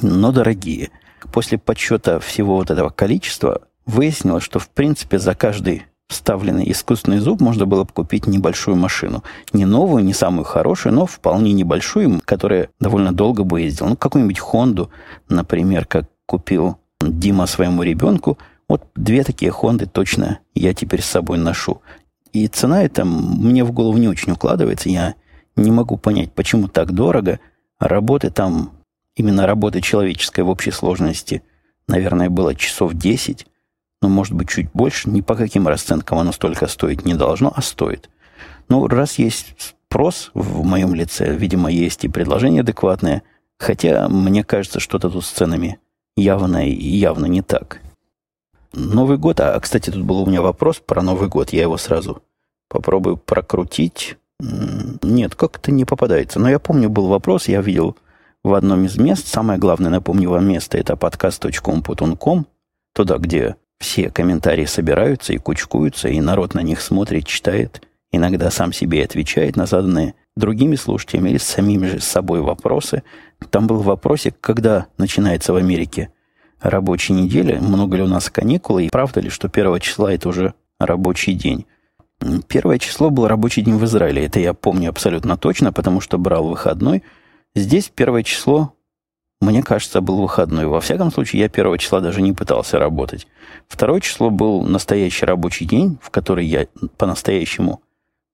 но 0.00 0.33
дорогие. 0.33 0.91
После 1.33 1.59
подсчета 1.59 2.21
всего 2.21 2.57
вот 2.57 2.71
этого 2.71 2.91
количества 2.91 3.62
выяснилось, 3.87 4.45
что 4.45 4.59
в 4.59 4.69
принципе 4.69 5.19
за 5.19 5.35
каждый 5.35 5.85
вставленный 6.09 6.71
искусственный 6.71 7.19
зуб 7.19 7.41
можно 7.41 7.67
было 7.67 7.85
бы 7.85 7.93
купить 7.93 8.26
небольшую 8.26 8.76
машину. 8.76 9.25
Не 9.53 9.64
новую, 9.64 10.05
не 10.05 10.14
самую 10.14 10.45
хорошую, 10.45 10.95
но 10.95 11.07
вполне 11.07 11.53
небольшую, 11.53 12.21
которая 12.25 12.69
довольно 12.79 13.12
долго 13.12 13.45
бы 13.45 13.62
ездила. 13.62 13.88
Ну, 13.88 13.97
какую-нибудь 13.97 14.38
Хонду, 14.38 14.91
например, 15.29 15.87
как 15.87 16.09
купил 16.26 16.79
Дима 17.00 17.47
своему 17.47 17.83
ребенку. 17.83 18.38
Вот 18.69 18.85
две 18.95 19.25
такие 19.25 19.50
Хонды 19.50 19.87
точно 19.87 20.38
я 20.55 20.75
теперь 20.75 21.03
с 21.03 21.07
собой 21.07 21.38
ношу. 21.38 21.83
И 22.33 22.49
цена 22.49 22.83
эта 22.83 23.05
мне 23.05 23.64
в 23.64 23.73
голову 23.73 23.97
не 23.99 24.09
очень 24.09 24.33
укладывается. 24.33 24.88
Я 24.88 25.14
Не 25.56 25.70
могу 25.70 25.96
понять, 25.96 26.32
почему 26.32 26.68
так 26.68 26.92
дорого, 26.92 27.40
работы 27.78 28.30
там, 28.30 28.73
именно 29.14 29.46
работы 29.46 29.80
человеческой 29.80 30.42
в 30.44 30.49
общей 30.49 30.70
сложности, 30.70 31.42
наверное, 31.87 32.30
было 32.30 32.54
часов 32.54 32.94
10, 32.94 33.46
но, 34.02 34.08
может 34.08 34.34
быть, 34.34 34.49
чуть 34.49 34.70
больше. 34.73 35.08
Ни 35.08 35.20
по 35.20 35.34
каким 35.34 35.68
расценкам 35.68 36.18
оно 36.18 36.32
столько 36.32 36.66
стоить 36.66 37.04
не 37.04 37.14
должно, 37.14 37.52
а 37.54 37.62
стоит. 37.62 38.11
Ну, 38.68 38.87
раз 38.88 39.18
есть 39.18 39.76
спрос 39.88 40.30
в 40.34 40.64
моем 40.64 40.94
лице, 40.94 41.34
видимо, 41.37 41.70
есть 41.70 42.04
и 42.04 42.08
предложение 42.08 42.62
адекватное, 42.62 43.23
хотя 43.58 44.08
мне 44.08 44.42
кажется, 44.42 44.80
что-то 44.80 45.08
тут 45.08 45.25
с 45.25 45.30
ценами 45.30 45.78
явно 46.16 46.68
и 46.68 46.75
явно 46.75 47.26
не 47.26 47.42
так. 47.42 47.80
Новый 48.73 49.18
год, 49.18 49.38
а, 49.38 49.58
кстати, 49.61 49.90
тут 49.90 50.02
был 50.02 50.23
у 50.23 50.26
меня 50.26 50.42
вопрос 50.42 50.82
про 50.84 51.00
Новый 51.00 51.28
год, 51.28 51.52
я 51.52 51.62
его 51.62 51.76
сразу 51.76 52.23
попробую 52.68 53.16
прокрутить. 53.16 54.16
Нет, 55.02 55.34
как-то 55.34 55.70
не 55.72 55.84
попадается. 55.84 56.38
Но 56.38 56.50
я 56.50 56.58
помню, 56.58 56.90
был 56.90 57.08
вопрос, 57.08 57.48
я 57.48 57.60
видел 57.60 57.96
в 58.42 58.52
одном 58.54 58.84
из 58.84 58.98
мест, 58.98 59.26
самое 59.26 59.58
главное, 59.58 59.90
напомню 59.90 60.30
вам 60.30 60.46
место, 60.46 60.76
это 60.76 60.96
подкаст.com.com, 60.96 62.46
туда, 62.94 63.18
где 63.18 63.56
все 63.78 64.10
комментарии 64.10 64.66
собираются 64.66 65.32
и 65.32 65.38
кучкуются, 65.38 66.08
и 66.08 66.20
народ 66.20 66.54
на 66.54 66.60
них 66.60 66.80
смотрит, 66.80 67.26
читает, 67.26 67.86
иногда 68.12 68.50
сам 68.50 68.72
себе 68.72 69.02
отвечает 69.04 69.56
на 69.56 69.66
заданные 69.66 70.14
другими 70.36 70.76
слушателями 70.76 71.30
или 71.30 71.38
самими 71.38 71.86
же 71.86 72.00
собой 72.00 72.40
вопросы. 72.40 73.02
Там 73.50 73.66
был 73.66 73.80
вопросик, 73.80 74.36
когда 74.40 74.86
начинается 74.98 75.52
в 75.52 75.56
Америке 75.56 76.10
рабочей 76.60 77.12
неделя, 77.12 77.60
много 77.60 77.96
ли 77.96 78.02
у 78.02 78.08
нас 78.08 78.30
каникулы, 78.30 78.86
и 78.86 78.90
правда 78.90 79.20
ли, 79.20 79.30
что 79.30 79.48
первого 79.48 79.80
числа 79.80 80.12
это 80.12 80.28
уже 80.28 80.54
рабочий 80.78 81.32
день. 81.34 81.66
Первое 82.49 82.78
число 82.78 83.11
был 83.11 83.28
рабочий 83.28 83.62
день 83.62 83.76
в 83.76 83.85
Израиле. 83.85 84.25
Это 84.25 84.40
я 84.40 84.54
помню 84.54 84.88
абсолютно 84.88 85.37
точно, 85.37 85.73
потому 85.73 86.00
что 86.00 86.19
брал 86.19 86.49
выходной. 86.49 87.02
Здесь 87.54 87.90
первое 87.95 88.23
число, 88.23 88.75
мне 89.40 89.62
кажется, 89.62 90.00
был 90.00 90.21
выходной. 90.23 90.66
Во 90.66 90.81
всяком 90.81 91.12
случае, 91.12 91.43
я 91.43 91.49
первого 91.49 91.78
числа 91.78 92.00
даже 92.00 92.23
не 92.23 92.33
пытался 92.33 92.78
работать. 92.78 93.26
Второе 93.69 94.00
число 94.00 94.31
был 94.31 94.62
настоящий 94.62 95.26
рабочий 95.26 95.66
день, 95.66 95.99
в 96.00 96.11
который 96.11 96.47
я 96.47 96.66
по-настоящему, 96.97 97.83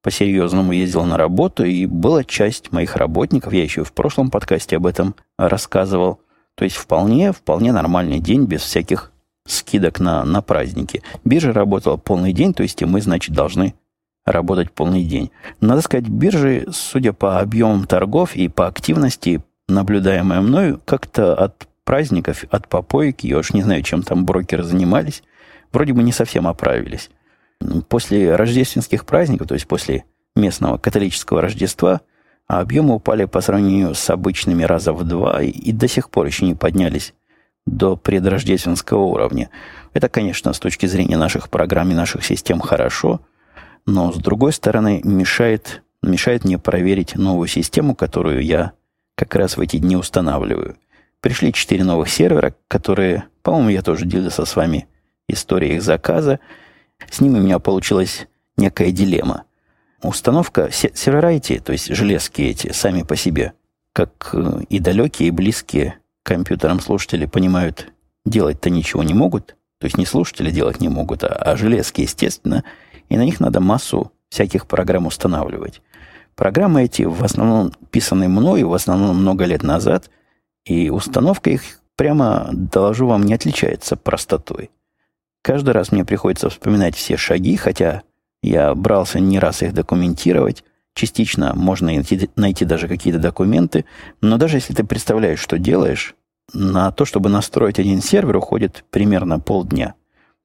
по-серьезному 0.02 0.72
ездил 0.72 1.04
на 1.04 1.18
работу, 1.18 1.64
и 1.64 1.84
была 1.86 2.24
часть 2.24 2.72
моих 2.72 2.96
работников, 2.96 3.52
я 3.52 3.62
еще 3.62 3.84
в 3.84 3.92
прошлом 3.92 4.30
подкасте 4.30 4.76
об 4.76 4.86
этом 4.86 5.14
рассказывал. 5.36 6.20
То 6.54 6.64
есть 6.64 6.76
вполне, 6.76 7.32
вполне 7.32 7.72
нормальный 7.72 8.20
день, 8.20 8.44
без 8.44 8.62
всяких 8.62 9.12
скидок 9.46 10.00
на, 10.00 10.24
на 10.24 10.42
праздники. 10.42 11.02
Биржа 11.24 11.52
работала 11.52 11.96
полный 11.96 12.32
день, 12.32 12.54
то 12.54 12.62
есть 12.62 12.80
и 12.82 12.84
мы, 12.84 13.00
значит, 13.00 13.34
должны 13.34 13.74
работать 14.24 14.72
полный 14.72 15.04
день. 15.04 15.30
Надо 15.60 15.82
сказать, 15.82 16.08
биржи, 16.08 16.66
судя 16.72 17.12
по 17.12 17.40
объемам 17.40 17.86
торгов 17.86 18.36
и 18.36 18.48
по 18.48 18.66
активности, 18.66 19.42
наблюдаемой 19.68 20.40
мною, 20.40 20.80
как-то 20.84 21.34
от 21.34 21.68
праздников, 21.84 22.44
от 22.50 22.68
попоек, 22.68 23.20
я 23.20 23.38
уж 23.38 23.52
не 23.52 23.62
знаю, 23.62 23.82
чем 23.82 24.02
там 24.02 24.24
брокеры 24.24 24.62
занимались, 24.62 25.22
вроде 25.72 25.92
бы 25.92 26.02
не 26.02 26.12
совсем 26.12 26.46
оправились. 26.46 27.10
После 27.88 28.34
рождественских 28.34 29.04
праздников, 29.04 29.48
то 29.48 29.54
есть 29.54 29.66
после 29.66 30.04
местного 30.36 30.78
католического 30.78 31.42
Рождества, 31.42 32.00
объемы 32.46 32.94
упали 32.94 33.24
по 33.24 33.40
сравнению 33.40 33.94
с 33.94 34.10
обычными 34.10 34.62
раза 34.62 34.92
в 34.92 35.04
два 35.04 35.42
и, 35.42 35.50
и 35.50 35.72
до 35.72 35.88
сих 35.88 36.10
пор 36.10 36.26
еще 36.26 36.44
не 36.44 36.54
поднялись 36.54 37.14
до 37.66 37.96
предрождественского 37.96 39.02
уровня. 39.02 39.50
Это, 39.92 40.08
конечно, 40.08 40.52
с 40.52 40.58
точки 40.58 40.86
зрения 40.86 41.16
наших 41.16 41.50
программ 41.50 41.90
и 41.90 41.94
наших 41.94 42.24
систем 42.24 42.60
хорошо, 42.60 43.20
но, 43.86 44.12
с 44.12 44.16
другой 44.16 44.52
стороны, 44.52 45.00
мешает, 45.04 45.82
мешает 46.02 46.44
мне 46.44 46.58
проверить 46.58 47.16
новую 47.16 47.48
систему, 47.48 47.94
которую 47.94 48.42
я 48.42 48.72
как 49.14 49.34
раз 49.34 49.56
в 49.56 49.60
эти 49.60 49.78
дни 49.78 49.96
устанавливаю. 49.96 50.76
Пришли 51.20 51.52
четыре 51.52 51.84
новых 51.84 52.08
сервера, 52.08 52.54
которые, 52.68 53.24
по-моему, 53.42 53.68
я 53.68 53.82
тоже 53.82 54.06
делился 54.06 54.44
с 54.44 54.56
вами 54.56 54.86
историей 55.28 55.76
их 55.76 55.82
заказа. 55.82 56.40
С 57.10 57.20
ними 57.20 57.38
у 57.38 57.42
меня 57.42 57.58
получилась 57.58 58.26
некая 58.56 58.90
дилемма. 58.90 59.44
Установка 60.02 60.70
сервера 60.72 61.28
эти, 61.28 61.58
то 61.58 61.72
есть 61.72 61.94
железки 61.94 62.40
эти, 62.42 62.72
сами 62.72 63.02
по 63.02 63.16
себе, 63.16 63.52
как 63.92 64.30
э, 64.32 64.62
и 64.70 64.78
далекие, 64.78 65.28
и 65.28 65.32
близкие 65.32 65.98
компьютерам 66.22 66.80
слушатели 66.80 67.26
понимают, 67.26 67.92
делать-то 68.24 68.70
ничего 68.70 69.02
не 69.02 69.12
могут, 69.12 69.56
то 69.78 69.84
есть 69.84 69.98
не 69.98 70.06
слушатели 70.06 70.50
делать 70.50 70.80
не 70.80 70.88
могут, 70.88 71.24
а, 71.24 71.28
а 71.28 71.56
железки, 71.56 72.02
естественно, 72.02 72.64
и 73.10 73.18
на 73.18 73.24
них 73.26 73.40
надо 73.40 73.60
массу 73.60 74.12
всяких 74.30 74.66
программ 74.66 75.06
устанавливать. 75.06 75.82
Программы 76.34 76.84
эти 76.84 77.02
в 77.02 77.22
основном 77.22 77.72
писаны 77.90 78.28
мною, 78.28 78.70
в 78.70 78.74
основном 78.74 79.16
много 79.16 79.44
лет 79.44 79.62
назад, 79.62 80.08
и 80.64 80.88
установка 80.88 81.50
их, 81.50 81.62
прямо 81.96 82.48
доложу 82.52 83.06
вам, 83.06 83.24
не 83.24 83.34
отличается 83.34 83.96
простотой. 83.96 84.70
Каждый 85.42 85.74
раз 85.74 85.92
мне 85.92 86.06
приходится 86.06 86.48
вспоминать 86.48 86.96
все 86.96 87.18
шаги, 87.18 87.56
хотя 87.56 88.02
я 88.42 88.74
брался 88.74 89.20
не 89.20 89.38
раз 89.38 89.62
их 89.62 89.74
документировать, 89.74 90.64
Частично 90.94 91.54
можно 91.54 91.86
найти, 91.86 92.28
найти 92.36 92.64
даже 92.64 92.88
какие-то 92.88 93.20
документы, 93.20 93.84
но 94.20 94.38
даже 94.38 94.56
если 94.56 94.74
ты 94.74 94.84
представляешь, 94.84 95.38
что 95.38 95.58
делаешь, 95.58 96.14
на 96.52 96.90
то, 96.90 97.04
чтобы 97.04 97.30
настроить 97.30 97.78
один 97.78 98.02
сервер, 98.02 98.36
уходит 98.36 98.84
примерно 98.90 99.38
полдня. 99.38 99.94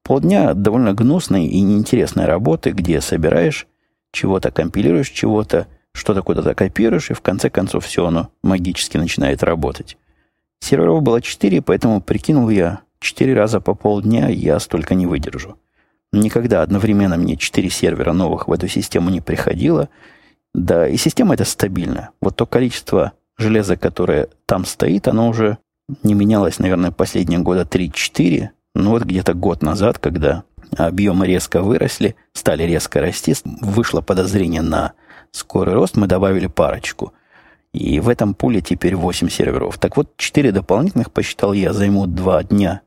Полдня 0.06 0.54
довольно 0.54 0.94
гнусной 0.94 1.46
и 1.46 1.60
неинтересной 1.60 2.26
работы, 2.26 2.70
где 2.70 3.00
собираешь 3.00 3.66
чего-то, 4.12 4.50
компилируешь 4.50 5.10
чего-то, 5.10 5.66
что-то 5.92 6.22
куда-то 6.22 6.54
копируешь, 6.54 7.10
и 7.10 7.14
в 7.14 7.20
конце 7.20 7.50
концов 7.50 7.84
все 7.84 8.06
оно 8.06 8.30
магически 8.42 8.96
начинает 8.96 9.42
работать. 9.42 9.96
Серверов 10.60 11.02
было 11.02 11.20
4, 11.20 11.60
поэтому 11.62 12.00
прикинул 12.00 12.48
я, 12.48 12.80
4 13.00 13.34
раза 13.34 13.60
по 13.60 13.74
полдня 13.74 14.28
я 14.28 14.58
столько 14.60 14.94
не 14.94 15.06
выдержу. 15.06 15.58
Никогда 16.12 16.62
одновременно 16.62 17.16
мне 17.16 17.36
4 17.36 17.68
сервера 17.68 18.12
новых 18.12 18.48
в 18.48 18.52
эту 18.52 18.68
систему 18.68 19.10
не 19.10 19.20
приходило– 19.20 19.88
да, 20.56 20.88
и 20.88 20.96
система 20.96 21.34
эта 21.34 21.44
стабильна. 21.44 22.10
Вот 22.18 22.36
то 22.36 22.46
количество 22.46 23.12
железа, 23.36 23.76
которое 23.76 24.28
там 24.46 24.64
стоит, 24.64 25.06
оно 25.06 25.28
уже 25.28 25.58
не 26.02 26.14
менялось, 26.14 26.58
наверное, 26.58 26.92
последние 26.92 27.40
года 27.40 27.68
3-4. 27.70 28.48
Ну 28.78 28.90
вот 28.90 29.04
где-то 29.04 29.32
год 29.32 29.62
назад, 29.62 29.98
когда 29.98 30.44
объемы 30.76 31.26
резко 31.26 31.62
выросли, 31.62 32.14
стали 32.34 32.64
резко 32.64 33.00
расти, 33.00 33.34
вышло 33.62 34.02
подозрение 34.02 34.60
на 34.60 34.92
скорый 35.30 35.74
рост, 35.74 35.96
мы 35.96 36.06
добавили 36.06 36.46
парочку. 36.46 37.14
И 37.72 38.00
в 38.00 38.08
этом 38.10 38.34
пуле 38.34 38.60
теперь 38.60 38.94
8 38.94 39.30
серверов. 39.30 39.78
Так 39.78 39.96
вот, 39.96 40.14
4 40.18 40.52
дополнительных, 40.52 41.10
посчитал 41.10 41.54
я, 41.54 41.72
займут 41.72 42.14
2 42.14 42.44
дня 42.44 42.82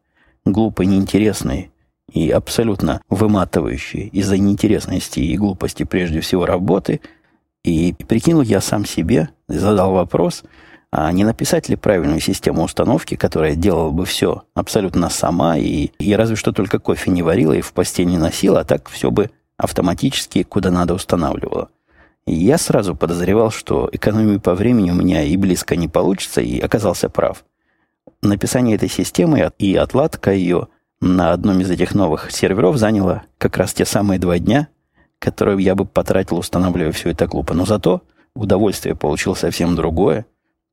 глупой, 0.45 0.85
неинтересной 0.85 1.71
и 2.11 2.29
абсолютно 2.29 3.01
выматывающей 3.09 4.09
из-за 4.09 4.37
неинтересности 4.37 5.19
и 5.19 5.37
глупости 5.37 5.83
прежде 5.83 6.21
всего 6.21 6.45
работы– 6.45 7.01
и 7.63 7.93
прикинул 8.07 8.41
я 8.41 8.61
сам 8.61 8.85
себе, 8.85 9.29
задал 9.47 9.91
вопрос, 9.93 10.43
а 10.91 11.11
не 11.11 11.23
написать 11.23 11.69
ли 11.69 11.75
правильную 11.75 12.19
систему 12.19 12.63
установки, 12.63 13.15
которая 13.15 13.55
делала 13.55 13.91
бы 13.91 14.05
все 14.05 14.43
абсолютно 14.55 15.09
сама, 15.09 15.57
и, 15.57 15.91
и 15.99 16.15
разве 16.15 16.35
что 16.35 16.51
только 16.51 16.79
кофе 16.79 17.11
не 17.11 17.21
варила 17.21 17.53
и 17.53 17.61
в 17.61 17.73
постель 17.73 18.07
не 18.07 18.17
носила, 18.17 18.61
а 18.61 18.65
так 18.65 18.89
все 18.89 19.11
бы 19.11 19.29
автоматически 19.57 20.43
куда 20.43 20.71
надо 20.71 20.93
устанавливала. 20.95 21.69
И 22.25 22.33
я 22.33 22.57
сразу 22.57 22.95
подозревал, 22.95 23.51
что 23.51 23.89
экономии 23.91 24.37
по 24.37 24.55
времени 24.55 24.91
у 24.91 24.95
меня 24.95 25.23
и 25.23 25.35
близко 25.37 25.75
не 25.75 25.87
получится, 25.87 26.41
и 26.41 26.59
оказался 26.59 27.09
прав. 27.09 27.43
Написание 28.21 28.75
этой 28.75 28.89
системы 28.89 29.51
и 29.59 29.75
отладка 29.75 30.31
ее 30.31 30.67
на 31.01 31.31
одном 31.31 31.61
из 31.61 31.69
этих 31.69 31.95
новых 31.95 32.31
серверов 32.31 32.77
заняло 32.77 33.23
как 33.37 33.57
раз 33.57 33.73
те 33.73 33.85
самые 33.85 34.19
два 34.19 34.39
дня, 34.39 34.67
которую 35.19 35.59
я 35.59 35.75
бы 35.75 35.85
потратил, 35.85 36.37
устанавливая 36.37 36.91
все 36.91 37.09
это 37.09 37.27
глупо. 37.27 37.53
Но 37.53 37.65
зато 37.65 38.01
удовольствие 38.35 38.95
получил 38.95 39.35
совсем 39.35 39.75
другое. 39.75 40.25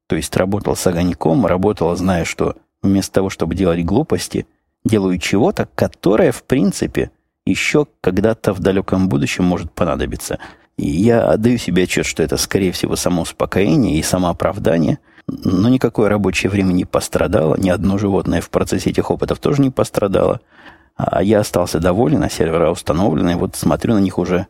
То 0.06 0.16
есть 0.16 0.36
работал 0.36 0.76
с 0.76 0.86
огоньком, 0.86 1.46
работал, 1.46 1.94
зная, 1.96 2.24
что 2.24 2.56
вместо 2.82 3.14
того, 3.14 3.30
чтобы 3.30 3.54
делать 3.54 3.84
глупости, 3.84 4.46
делаю 4.84 5.18
чего-то, 5.18 5.68
которое, 5.74 6.32
в 6.32 6.44
принципе, 6.44 7.10
еще 7.44 7.86
когда-то 8.00 8.52
в 8.52 8.60
далеком 8.60 9.08
будущем 9.08 9.44
может 9.44 9.72
понадобиться. 9.72 10.38
И 10.76 10.88
я 10.88 11.30
отдаю 11.30 11.58
себе 11.58 11.84
отчет, 11.84 12.06
что 12.06 12.22
это, 12.22 12.36
скорее 12.36 12.72
всего, 12.72 12.96
само 12.96 13.22
успокоение 13.22 13.98
и 13.98 14.02
самооправдание, 14.02 14.98
но 15.26 15.68
никакое 15.68 16.08
рабочее 16.08 16.50
время 16.50 16.72
не 16.72 16.84
пострадало, 16.84 17.56
ни 17.56 17.68
одно 17.68 17.98
животное 17.98 18.40
в 18.40 18.50
процессе 18.50 18.90
этих 18.90 19.10
опытов 19.10 19.38
тоже 19.38 19.62
не 19.62 19.70
пострадало– 19.70 20.40
а 20.96 21.22
я 21.22 21.40
остался 21.40 21.78
доволен, 21.78 22.22
а 22.22 22.30
сервера 22.30 22.70
установлены. 22.70 23.36
Вот 23.36 23.54
смотрю 23.54 23.94
на 23.94 23.98
них 23.98 24.18
уже 24.18 24.46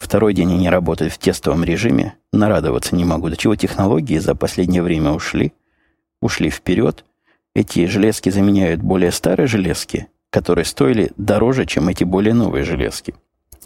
второй 0.00 0.34
день 0.34 0.52
они 0.52 0.68
работают 0.68 1.12
в 1.12 1.18
тестовом 1.18 1.62
режиме. 1.62 2.14
Нарадоваться 2.32 2.96
не 2.96 3.04
могу. 3.04 3.28
До 3.28 3.36
чего 3.36 3.54
технологии 3.54 4.18
за 4.18 4.34
последнее 4.34 4.82
время 4.82 5.12
ушли. 5.12 5.52
Ушли 6.20 6.50
вперед. 6.50 7.04
Эти 7.54 7.86
железки 7.86 8.30
заменяют 8.30 8.80
более 8.80 9.12
старые 9.12 9.46
железки, 9.46 10.08
которые 10.30 10.64
стоили 10.64 11.12
дороже, 11.16 11.66
чем 11.66 11.88
эти 11.88 12.04
более 12.04 12.34
новые 12.34 12.64
железки. 12.64 13.14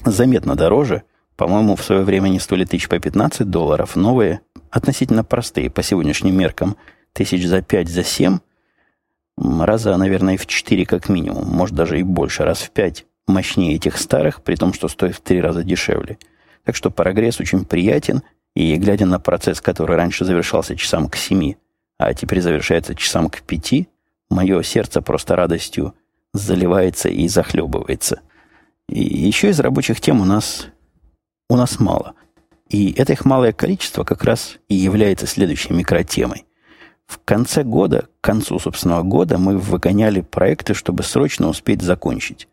Заметно 0.05 0.57
дороже. 0.57 1.05
По-моему, 1.37 1.76
в 1.76 1.83
свое 1.83 2.03
время 2.03 2.26
они 2.26 2.41
стоили 2.41 2.64
тысяч 2.64 2.88
по 2.88 2.99
15 2.99 3.49
долларов. 3.49 3.97
Новые, 3.97 4.41
относительно 4.71 5.25
простые 5.25 5.71
по 5.71 5.83
сегодняшним 5.83 6.37
меркам, 6.37 6.76
тысяч 7.12 7.47
за 7.47 7.62
5, 7.62 7.88
за 7.88 8.05
7. 8.05 8.38
Раза, 9.37 9.97
наверное, 9.97 10.37
в 10.37 10.47
4 10.47 10.87
как 10.87 11.09
минимум. 11.09 11.49
Может, 11.49 11.75
даже 11.75 11.99
и 11.99 12.03
больше. 12.03 12.45
Раз 12.45 12.61
в 12.61 12.71
5 12.71 13.07
мощнее 13.26 13.76
этих 13.76 13.99
старых, 13.99 14.43
при 14.43 14.57
том, 14.57 14.73
что 14.73 14.88
стоит 14.88 15.16
в 15.16 15.21
3 15.21 15.40
раза 15.40 15.64
дешевле. 15.64 16.19
Так 16.64 16.76
что 16.76 16.90
прогресс 16.90 17.40
очень 17.40 17.64
приятен. 17.64 18.23
И 18.54 18.76
глядя 18.76 19.07
на 19.07 19.19
процесс, 19.19 19.61
который 19.61 19.97
раньше 19.97 20.25
завершался 20.25 20.76
часам 20.76 21.09
к 21.09 21.16
7, 21.16 21.54
а 21.99 22.14
теперь 22.14 22.40
завершается 22.40 22.95
часам 22.95 23.28
к 23.28 23.43
5, 23.43 23.88
мое 24.31 24.62
сердце 24.62 25.02
просто 25.02 25.37
радостью 25.37 25.95
заливается 26.33 27.09
и 27.09 27.26
захлебывается. 27.28 28.21
И 28.88 29.02
еще 29.02 29.50
из 29.50 29.61
рабочих 29.61 30.00
тем 30.00 30.21
у 30.21 30.25
нас 30.25 30.69
у 31.49 31.57
нас 31.57 31.78
мало. 31.78 32.14
И 32.69 32.93
это 32.93 33.12
их 33.12 33.25
малое 33.25 33.52
количество 33.52 34.04
как 34.04 34.25
раз 34.25 34.59
и 34.69 34.75
является 34.75 35.26
следующей 35.26 35.73
микротемой. 35.73 36.47
В 37.07 37.19
конце 37.25 37.62
года, 37.62 38.09
к 38.21 38.25
концу 38.25 38.59
собственного 38.59 39.02
года, 39.02 39.37
мы 39.37 39.59
выгоняли 39.59 40.23
проекты, 40.23 40.75
чтобы 40.75 41.02
срочно 41.02 41.49
успеть 41.49 41.83
закончить. 41.83 42.49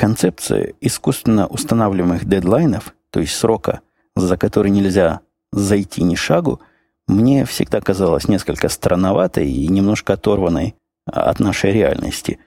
Концепция 0.00 0.72
искусственно 0.80 1.46
устанавливаемых 1.46 2.24
дедлайнов, 2.24 2.94
то 3.10 3.20
есть 3.20 3.34
срока, 3.34 3.80
за 4.16 4.38
который 4.38 4.70
нельзя 4.70 5.20
зайти 5.52 6.02
ни 6.02 6.14
шагу, 6.14 6.58
мне 7.06 7.44
всегда 7.44 7.82
казалась 7.82 8.26
несколько 8.26 8.70
странноватой 8.70 9.50
и 9.50 9.68
немножко 9.68 10.14
оторванной 10.14 10.74
от 11.04 11.38
нашей 11.38 11.72
реальности. 11.72 12.38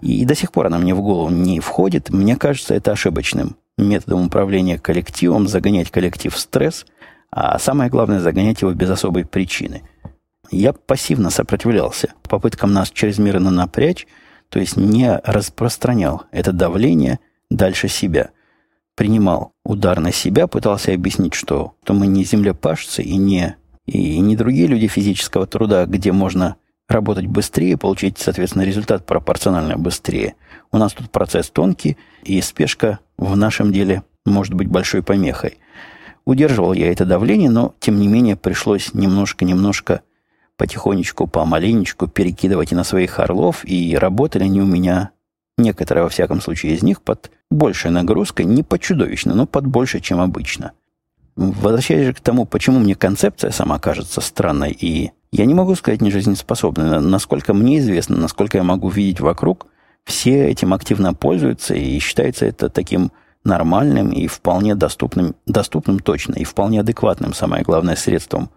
И 0.00 0.24
до 0.24 0.34
сих 0.34 0.52
пор 0.52 0.68
она 0.68 0.78
мне 0.78 0.94
в 0.94 1.02
голову 1.02 1.28
не 1.28 1.60
входит. 1.60 2.08
Мне 2.08 2.36
кажется, 2.36 2.72
это 2.72 2.92
ошибочным 2.92 3.56
методом 3.76 4.28
управления 4.28 4.78
коллективом, 4.78 5.48
загонять 5.48 5.90
коллектив 5.90 6.34
в 6.34 6.38
стресс, 6.38 6.86
а 7.30 7.58
самое 7.58 7.90
главное, 7.90 8.20
загонять 8.20 8.62
его 8.62 8.72
без 8.72 8.88
особой 8.88 9.26
причины. 9.26 9.82
Я 10.50 10.72
пассивно 10.72 11.28
сопротивлялся 11.28 12.14
попыткам 12.22 12.72
нас 12.72 12.90
чрезмерно 12.90 13.50
напрячь, 13.50 14.06
то 14.52 14.60
есть 14.60 14.76
не 14.76 15.16
распространял 15.24 16.24
это 16.30 16.52
давление 16.52 17.20
дальше 17.48 17.88
себя. 17.88 18.32
Принимал 18.94 19.52
удар 19.64 19.98
на 19.98 20.12
себя, 20.12 20.46
пытался 20.46 20.92
объяснить, 20.92 21.32
что, 21.32 21.72
что 21.82 21.94
мы 21.94 22.06
не 22.06 22.22
землепашцы 22.22 23.02
и 23.02 23.16
не, 23.16 23.56
и 23.86 24.18
не 24.18 24.36
другие 24.36 24.66
люди 24.66 24.88
физического 24.88 25.46
труда, 25.46 25.86
где 25.86 26.12
можно 26.12 26.56
работать 26.86 27.26
быстрее, 27.26 27.78
получить, 27.78 28.18
соответственно, 28.18 28.64
результат 28.64 29.06
пропорционально 29.06 29.78
быстрее. 29.78 30.34
У 30.70 30.76
нас 30.76 30.92
тут 30.92 31.10
процесс 31.10 31.48
тонкий, 31.48 31.96
и 32.22 32.38
спешка 32.42 32.98
в 33.16 33.34
нашем 33.34 33.72
деле 33.72 34.02
может 34.26 34.52
быть 34.52 34.68
большой 34.68 35.02
помехой. 35.02 35.56
Удерживал 36.26 36.74
я 36.74 36.92
это 36.92 37.06
давление, 37.06 37.48
но, 37.48 37.74
тем 37.80 37.98
не 37.98 38.06
менее, 38.06 38.36
пришлось 38.36 38.92
немножко-немножко 38.92 40.02
потихонечку, 40.62 41.26
помаленечку 41.26 42.06
перекидывать 42.06 42.70
и 42.70 42.76
на 42.76 42.84
своих 42.84 43.18
орлов, 43.18 43.64
и 43.64 43.96
работали 43.96 44.44
они 44.44 44.60
у 44.60 44.64
меня, 44.64 45.10
некоторые, 45.58 46.04
во 46.04 46.08
всяком 46.08 46.40
случае, 46.40 46.74
из 46.74 46.84
них, 46.84 47.02
под 47.02 47.32
большей 47.50 47.90
нагрузкой, 47.90 48.46
не 48.46 48.62
под 48.62 48.80
чудовищно, 48.80 49.34
но 49.34 49.44
под 49.44 49.66
больше, 49.66 49.98
чем 49.98 50.20
обычно. 50.20 50.70
Возвращаясь 51.34 52.06
же 52.06 52.14
к 52.14 52.20
тому, 52.20 52.46
почему 52.46 52.78
мне 52.78 52.94
концепция 52.94 53.50
сама 53.50 53.80
кажется 53.80 54.20
странной, 54.20 54.70
и 54.70 55.10
я 55.32 55.46
не 55.46 55.54
могу 55.54 55.74
сказать 55.74 56.00
нежизнеспособной, 56.00 57.00
насколько 57.00 57.54
мне 57.54 57.80
известно, 57.80 58.16
насколько 58.16 58.58
я 58.58 58.62
могу 58.62 58.88
видеть 58.88 59.18
вокруг, 59.18 59.66
все 60.04 60.46
этим 60.46 60.74
активно 60.74 61.12
пользуются, 61.12 61.74
и 61.74 61.98
считается 61.98 62.46
это 62.46 62.68
таким 62.68 63.10
нормальным 63.42 64.12
и 64.12 64.28
вполне 64.28 64.76
доступным, 64.76 65.34
доступным 65.44 65.98
точно, 65.98 66.34
и 66.34 66.44
вполне 66.44 66.78
адекватным, 66.78 67.34
самое 67.34 67.64
главное, 67.64 67.96
средством 67.96 68.50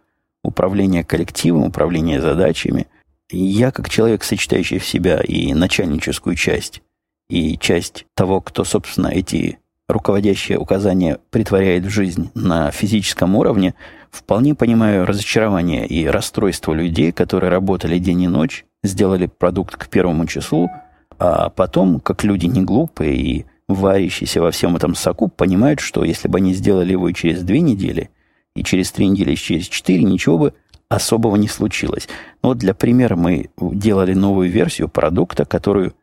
управления 0.45 1.03
коллективом, 1.03 1.63
управления 1.63 2.21
задачами. 2.21 2.87
Я, 3.29 3.71
как 3.71 3.89
человек, 3.89 4.23
сочетающий 4.23 4.77
в 4.77 4.85
себя 4.85 5.19
и 5.21 5.53
начальническую 5.53 6.35
часть, 6.35 6.81
и 7.29 7.57
часть 7.57 8.05
того, 8.13 8.41
кто, 8.41 8.63
собственно, 8.63 9.07
эти 9.07 9.59
руководящие 9.87 10.57
указания 10.57 11.19
притворяет 11.31 11.85
в 11.85 11.89
жизнь 11.89 12.31
на 12.35 12.71
физическом 12.71 13.35
уровне, 13.35 13.75
вполне 14.11 14.55
понимаю 14.55 15.05
разочарование 15.05 15.87
и 15.87 16.05
расстройство 16.07 16.73
людей, 16.73 17.11
которые 17.11 17.49
работали 17.49 17.97
день 17.99 18.23
и 18.23 18.27
ночь, 18.27 18.65
сделали 18.83 19.25
продукт 19.27 19.75
к 19.75 19.87
первому 19.89 20.25
числу– 20.25 20.69
а 21.17 21.49
потом, 21.49 21.99
как 21.99 22.23
люди 22.23 22.45
не 22.45 22.61
глупые 22.61 23.15
и 23.15 23.45
варящиеся 23.67 24.41
во 24.41 24.51
всем 24.51 24.75
этом 24.75 24.95
соку, 24.95 25.27
понимают, 25.27 25.79
что 25.79 26.03
если 26.03 26.27
бы 26.27 26.37
они 26.37 26.53
сделали 26.53 26.91
его 26.91 27.11
через 27.11 27.41
две 27.43 27.61
недели, 27.61 28.09
и 28.55 28.63
через 28.63 28.91
три 28.91 29.07
недели, 29.07 29.33
и 29.33 29.37
через 29.37 29.67
четыре, 29.67 30.03
ничего 30.03 30.37
бы 30.37 30.53
особого 30.89 31.35
не 31.35 31.47
случилось. 31.47 32.07
Но 32.41 32.49
вот 32.49 32.57
для 32.57 32.73
примера 32.73 33.15
мы 33.15 33.49
делали 33.59 34.13
новую 34.13 34.49
версию 34.49 34.89
продукта, 34.89 35.45
которую 35.45 35.95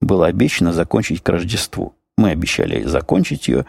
было 0.00 0.26
обещано 0.26 0.72
закончить 0.72 1.22
к 1.22 1.28
Рождеству. 1.28 1.94
Мы 2.16 2.30
обещали 2.30 2.82
закончить 2.84 3.48
ее 3.48 3.66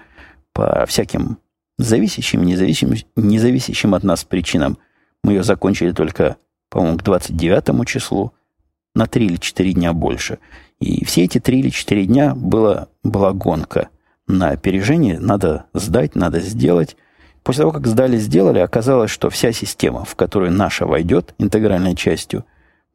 по 0.54 0.86
всяким 0.86 1.38
зависящим, 1.78 2.44
независимым, 2.44 2.98
независящим 3.16 3.94
от 3.94 4.04
нас 4.04 4.24
причинам. 4.24 4.78
Мы 5.24 5.34
ее 5.34 5.44
закончили 5.44 5.92
только, 5.92 6.38
по-моему, 6.70 6.98
к 6.98 7.04
29 7.04 7.88
числу, 7.88 8.34
на 8.96 9.08
3 9.08 9.26
или 9.26 9.36
4 9.38 9.74
дня 9.74 9.94
больше. 9.94 10.40
И 10.82 11.06
все 11.06 11.24
эти 11.24 11.40
три 11.40 11.60
или 11.60 11.70
четыре 11.70 12.06
дня 12.06 12.34
была, 12.36 12.88
была 13.04 13.32
гонка 13.34 13.90
на 14.28 14.50
опережение. 14.50 15.20
Надо 15.20 15.66
сдать, 15.74 16.16
надо 16.16 16.40
сделать. 16.42 16.98
После 17.44 17.62
того, 17.62 17.72
как 17.72 17.88
сдали, 17.88 18.18
сделали, 18.18 18.60
оказалось, 18.60 19.10
что 19.10 19.30
вся 19.30 19.52
система, 19.52 20.06
в 20.06 20.16
которую 20.16 20.52
наша 20.52 20.86
войдет 20.86 21.34
интегральной 21.38 21.96
частью, 21.96 22.46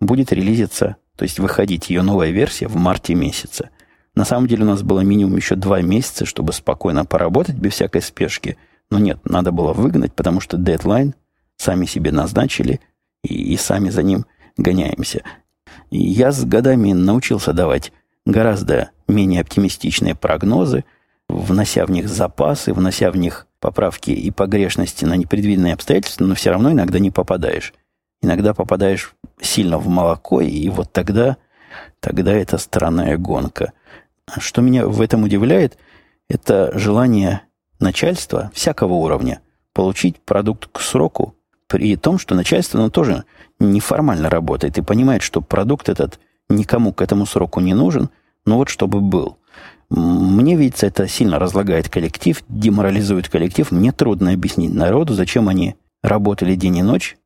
будет 0.00 0.32
релизиться, 0.32 0.96
то 1.16 1.24
есть 1.24 1.38
выходить 1.38 1.90
ее 1.90 2.02
новая 2.02 2.30
версия 2.30 2.68
в 2.68 2.76
марте 2.76 3.14
месяце. 3.14 3.70
На 4.14 4.24
самом 4.24 4.46
деле 4.46 4.62
у 4.62 4.66
нас 4.66 4.82
было 4.82 5.00
минимум 5.00 5.36
еще 5.36 5.56
два 5.56 5.82
месяца, 5.82 6.24
чтобы 6.24 6.52
спокойно 6.52 7.04
поработать 7.04 7.56
без 7.56 7.72
всякой 7.72 8.02
спешки. 8.02 8.56
Но 8.90 8.98
нет, 8.98 9.18
надо 9.24 9.52
было 9.52 9.72
выгнать, 9.72 10.12
потому 10.14 10.40
что 10.40 10.56
дедлайн 10.56 11.14
сами 11.56 11.86
себе 11.86 12.12
назначили 12.12 12.80
и, 13.24 13.52
и 13.52 13.56
сами 13.56 13.90
за 13.90 14.02
ним 14.02 14.26
гоняемся. 14.56 15.22
И 15.90 15.98
я 15.98 16.32
с 16.32 16.44
годами 16.44 16.92
научился 16.92 17.52
давать 17.52 17.92
гораздо 18.24 18.90
менее 19.08 19.40
оптимистичные 19.40 20.14
прогнозы, 20.14 20.84
внося 21.28 21.84
в 21.84 21.90
них 21.90 22.08
запасы, 22.08 22.72
внося 22.72 23.10
в 23.10 23.16
них 23.16 23.46
поправки 23.60 24.10
и 24.10 24.30
погрешности 24.30 25.04
на 25.04 25.16
непредвиденные 25.16 25.74
обстоятельства, 25.74 26.24
но 26.24 26.34
все 26.34 26.50
равно 26.50 26.72
иногда 26.72 26.98
не 26.98 27.10
попадаешь. 27.10 27.72
Иногда 28.22 28.54
попадаешь 28.54 29.14
сильно 29.40 29.78
в 29.78 29.88
молоко, 29.88 30.40
и 30.40 30.68
вот 30.68 30.92
тогда, 30.92 31.36
тогда 32.00 32.32
это 32.32 32.58
странная 32.58 33.16
гонка. 33.16 33.72
Что 34.38 34.62
меня 34.62 34.86
в 34.86 35.00
этом 35.00 35.22
удивляет, 35.22 35.78
это 36.28 36.76
желание 36.78 37.42
начальства 37.78 38.50
всякого 38.54 38.94
уровня 38.94 39.40
получить 39.72 40.20
продукт 40.20 40.68
к 40.72 40.80
сроку, 40.80 41.34
при 41.68 41.96
том, 41.96 42.18
что 42.18 42.34
начальство, 42.34 42.80
оно 42.80 42.90
тоже 42.90 43.24
неформально 43.58 44.30
работает 44.30 44.78
и 44.78 44.82
понимает, 44.82 45.22
что 45.22 45.40
продукт 45.40 45.88
этот 45.88 46.18
никому 46.48 46.92
к 46.92 47.02
этому 47.02 47.26
сроку 47.26 47.60
не 47.60 47.74
нужен, 47.74 48.10
но 48.44 48.56
вот 48.56 48.68
чтобы 48.68 49.00
был. 49.00 49.38
Мне 49.88 50.56
видится, 50.56 50.86
это 50.86 51.06
сильно 51.06 51.38
разлагает 51.38 51.88
коллектив, 51.88 52.42
деморализует 52.48 53.28
коллектив. 53.28 53.70
Мне 53.70 53.92
трудно 53.92 54.32
объяснить 54.32 54.74
народу, 54.74 55.14
зачем 55.14 55.48
они 55.48 55.76
работали 56.02 56.54
день 56.54 56.78
и 56.78 56.82
ночь, 56.82 57.16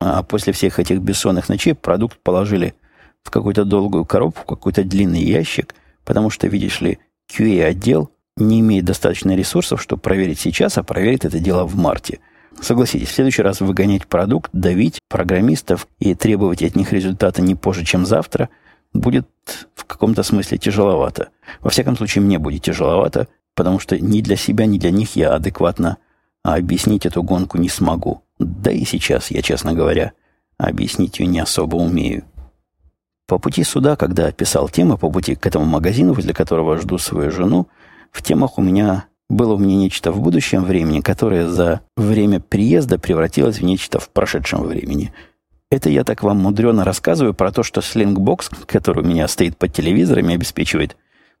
а 0.00 0.22
после 0.22 0.52
всех 0.52 0.78
этих 0.78 1.00
бессонных 1.00 1.48
ночей 1.48 1.74
продукт 1.74 2.18
положили 2.22 2.74
в 3.22 3.30
какую-то 3.30 3.64
долгую 3.64 4.04
коробку, 4.04 4.42
в 4.42 4.46
какой-то 4.46 4.84
длинный 4.84 5.22
ящик, 5.22 5.74
потому 6.04 6.30
что, 6.30 6.46
видишь 6.46 6.80
ли, 6.80 6.98
QA-отдел 7.32 8.10
не 8.36 8.60
имеет 8.60 8.84
достаточно 8.84 9.34
ресурсов, 9.34 9.82
чтобы 9.82 10.00
проверить 10.00 10.40
сейчас, 10.40 10.78
а 10.78 10.82
проверит 10.82 11.24
это 11.24 11.38
дело 11.38 11.64
в 11.66 11.76
марте– 11.76 12.20
Согласитесь, 12.60 13.08
в 13.08 13.14
следующий 13.14 13.42
раз 13.42 13.60
выгонять 13.60 14.06
продукт, 14.06 14.50
давить 14.52 14.98
программистов 15.08 15.86
и 15.98 16.14
требовать 16.14 16.62
от 16.62 16.76
них 16.76 16.92
результата 16.92 17.40
не 17.40 17.54
позже, 17.54 17.84
чем 17.84 18.04
завтра, 18.04 18.50
будет 18.92 19.26
в 19.74 19.84
каком-то 19.84 20.22
смысле 20.22 20.58
тяжеловато. 20.58 21.28
Во 21.60 21.70
всяком 21.70 21.96
случае, 21.96 22.22
мне 22.22 22.38
будет 22.38 22.62
тяжеловато, 22.62 23.28
потому 23.54 23.78
что 23.78 23.98
ни 23.98 24.20
для 24.20 24.36
себя, 24.36 24.66
ни 24.66 24.78
для 24.78 24.90
них 24.90 25.16
я 25.16 25.34
адекватно 25.34 25.98
объяснить 26.42 27.06
эту 27.06 27.22
гонку 27.22 27.58
не 27.58 27.68
смогу. 27.68 28.22
Да 28.38 28.70
и 28.70 28.84
сейчас 28.84 29.30
я, 29.30 29.42
честно 29.42 29.74
говоря, 29.74 30.12
объяснить 30.58 31.18
ее 31.18 31.26
не 31.26 31.40
особо 31.40 31.76
умею. 31.76 32.24
По 33.26 33.38
пути 33.38 33.62
сюда, 33.62 33.96
когда 33.96 34.32
писал 34.32 34.68
темы, 34.68 34.98
по 34.98 35.10
пути 35.10 35.36
к 35.36 35.46
этому 35.46 35.64
магазину, 35.64 36.14
возле 36.14 36.34
которого 36.34 36.78
жду 36.78 36.98
свою 36.98 37.30
жену, 37.30 37.68
в 38.10 38.22
темах 38.22 38.58
у 38.58 38.62
меня 38.62 39.04
было 39.28 39.54
у 39.54 39.58
меня 39.58 39.76
нечто 39.76 40.10
в 40.10 40.20
будущем 40.20 40.64
времени, 40.64 41.00
которое 41.00 41.46
за 41.46 41.82
время 41.96 42.40
приезда 42.40 42.98
превратилось 42.98 43.60
в 43.60 43.64
нечто 43.64 44.00
в 44.00 44.10
прошедшем 44.10 44.64
времени. 44.64 45.14
Это 45.70 45.88
я 45.88 46.02
так 46.02 46.24
вам 46.24 46.38
мудрено 46.38 46.84
рассказываю 46.84 47.32
про 47.32 47.52
то, 47.52 47.62
что 47.62 47.80
слингбокс, 47.80 48.50
который 48.66 49.04
у 49.04 49.06
меня 49.06 49.28
стоит 49.28 49.56
под 49.56 49.72
телевизорами, 49.72 50.34
обеспечивает 50.34 50.96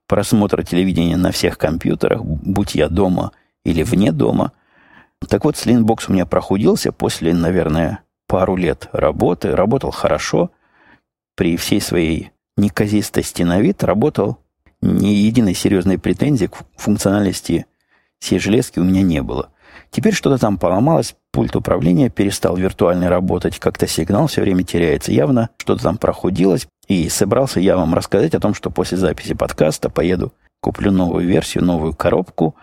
просмотр 0.06 0.64
телевидения 0.64 1.16
на 1.16 1.32
всех 1.32 1.58
компьютерах, 1.58 2.22
будь 2.24 2.76
я 2.76 2.88
дома 2.88 3.32
или 3.64 3.82
вне 3.82 4.12
дома. 4.12 4.52
Так 5.28 5.44
вот, 5.44 5.56
Slingbox 5.56 6.04
у 6.08 6.12
меня 6.12 6.26
прохудился 6.26 6.92
после, 6.92 7.34
наверное, 7.34 8.00
пару 8.26 8.56
лет 8.56 8.88
работы. 8.92 9.54
Работал 9.54 9.90
хорошо. 9.90 10.50
При 11.34 11.56
всей 11.56 11.80
своей 11.80 12.30
неказистости 12.56 13.42
на 13.42 13.60
вид 13.60 13.82
работал. 13.82 14.38
Ни 14.80 15.08
единой 15.08 15.54
серьезной 15.54 15.98
претензии 15.98 16.46
к 16.46 16.56
функциональности 16.76 17.66
всей 18.18 18.38
железки 18.38 18.78
у 18.78 18.84
меня 18.84 19.02
не 19.02 19.22
было. 19.22 19.50
Теперь 19.90 20.14
что-то 20.14 20.38
там 20.38 20.56
поломалось, 20.56 21.16
пульт 21.32 21.56
управления 21.56 22.10
перестал 22.10 22.56
виртуально 22.56 23.08
работать, 23.08 23.58
как-то 23.58 23.86
сигнал 23.86 24.26
все 24.26 24.42
время 24.42 24.62
теряется. 24.62 25.12
Явно 25.12 25.50
что-то 25.58 25.82
там 25.82 25.96
прохудилось. 25.98 26.66
И 26.88 27.08
собрался 27.08 27.60
я 27.60 27.76
вам 27.76 27.94
рассказать 27.94 28.34
о 28.34 28.40
том, 28.40 28.54
что 28.54 28.70
после 28.70 28.98
записи 28.98 29.34
подкаста 29.34 29.90
поеду, 29.90 30.32
куплю 30.60 30.90
новую 30.90 31.26
версию, 31.26 31.64
новую 31.64 31.94
коробку. 31.94 32.56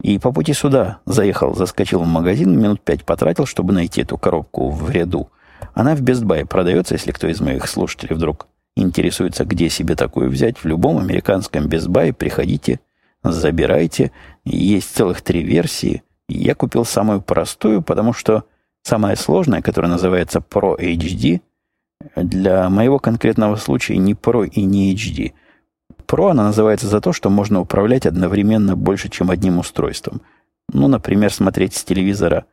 И 0.00 0.18
по 0.18 0.32
пути 0.32 0.52
сюда 0.52 0.98
заехал, 1.06 1.54
заскочил 1.54 2.00
в 2.00 2.06
магазин, 2.06 2.58
минут 2.58 2.80
пять 2.80 3.04
потратил, 3.04 3.46
чтобы 3.46 3.72
найти 3.72 4.02
эту 4.02 4.18
коробку 4.18 4.70
в 4.70 4.90
ряду. 4.90 5.28
Она 5.72 5.94
в 5.94 6.02
Best 6.02 6.24
Buy 6.24 6.46
продается, 6.46 6.94
если 6.94 7.10
кто 7.10 7.26
из 7.26 7.40
моих 7.40 7.66
слушателей 7.66 8.14
вдруг 8.14 8.46
интересуется, 8.76 9.44
где 9.44 9.68
себе 9.68 9.96
такую 9.96 10.30
взять. 10.30 10.58
В 10.58 10.66
любом 10.66 10.98
американском 10.98 11.66
Best 11.66 11.88
Buy 11.88 12.12
приходите, 12.12 12.80
забирайте. 13.22 14.12
Есть 14.44 14.94
целых 14.94 15.22
три 15.22 15.42
версии. 15.42 16.02
Я 16.28 16.54
купил 16.54 16.84
самую 16.84 17.20
простую, 17.20 17.82
потому 17.82 18.12
что 18.12 18.44
самая 18.82 19.16
сложная, 19.16 19.62
которая 19.62 19.90
называется 19.90 20.38
Pro 20.38 20.78
HD– 20.78 21.40
для 22.16 22.68
моего 22.68 22.98
конкретного 22.98 23.56
случая 23.56 23.96
не 23.96 24.14
Pro 24.14 24.46
и 24.46 24.62
не 24.62 24.94
HD. 24.94 25.32
Pro 26.06 26.30
она 26.30 26.44
называется 26.44 26.86
за 26.86 27.00
то, 27.00 27.12
что 27.12 27.30
можно 27.30 27.60
управлять 27.60 28.06
одновременно 28.06 28.76
больше, 28.76 29.08
чем 29.08 29.30
одним 29.30 29.58
устройством. 29.58 30.20
Ну, 30.72 30.88
например, 30.88 31.32
смотреть 31.32 31.74
с 31.74 31.84
телевизора 31.84 32.44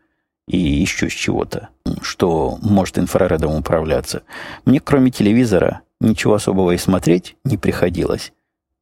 и 0.48 0.58
еще 0.58 1.10
с 1.10 1.14
чего-то, 1.14 1.70
что 2.02 2.58
может 2.62 2.98
инфраредом 2.98 3.56
управляться. 3.56 4.24
Мне, 4.66 4.80
кроме 4.80 5.12
телевизора, 5.12 5.82
ничего 6.00 6.36
особого 6.36 6.72
и 6.72 6.78
смотреть 6.78 7.36
не 7.44 7.58
приходилось. 7.58 8.34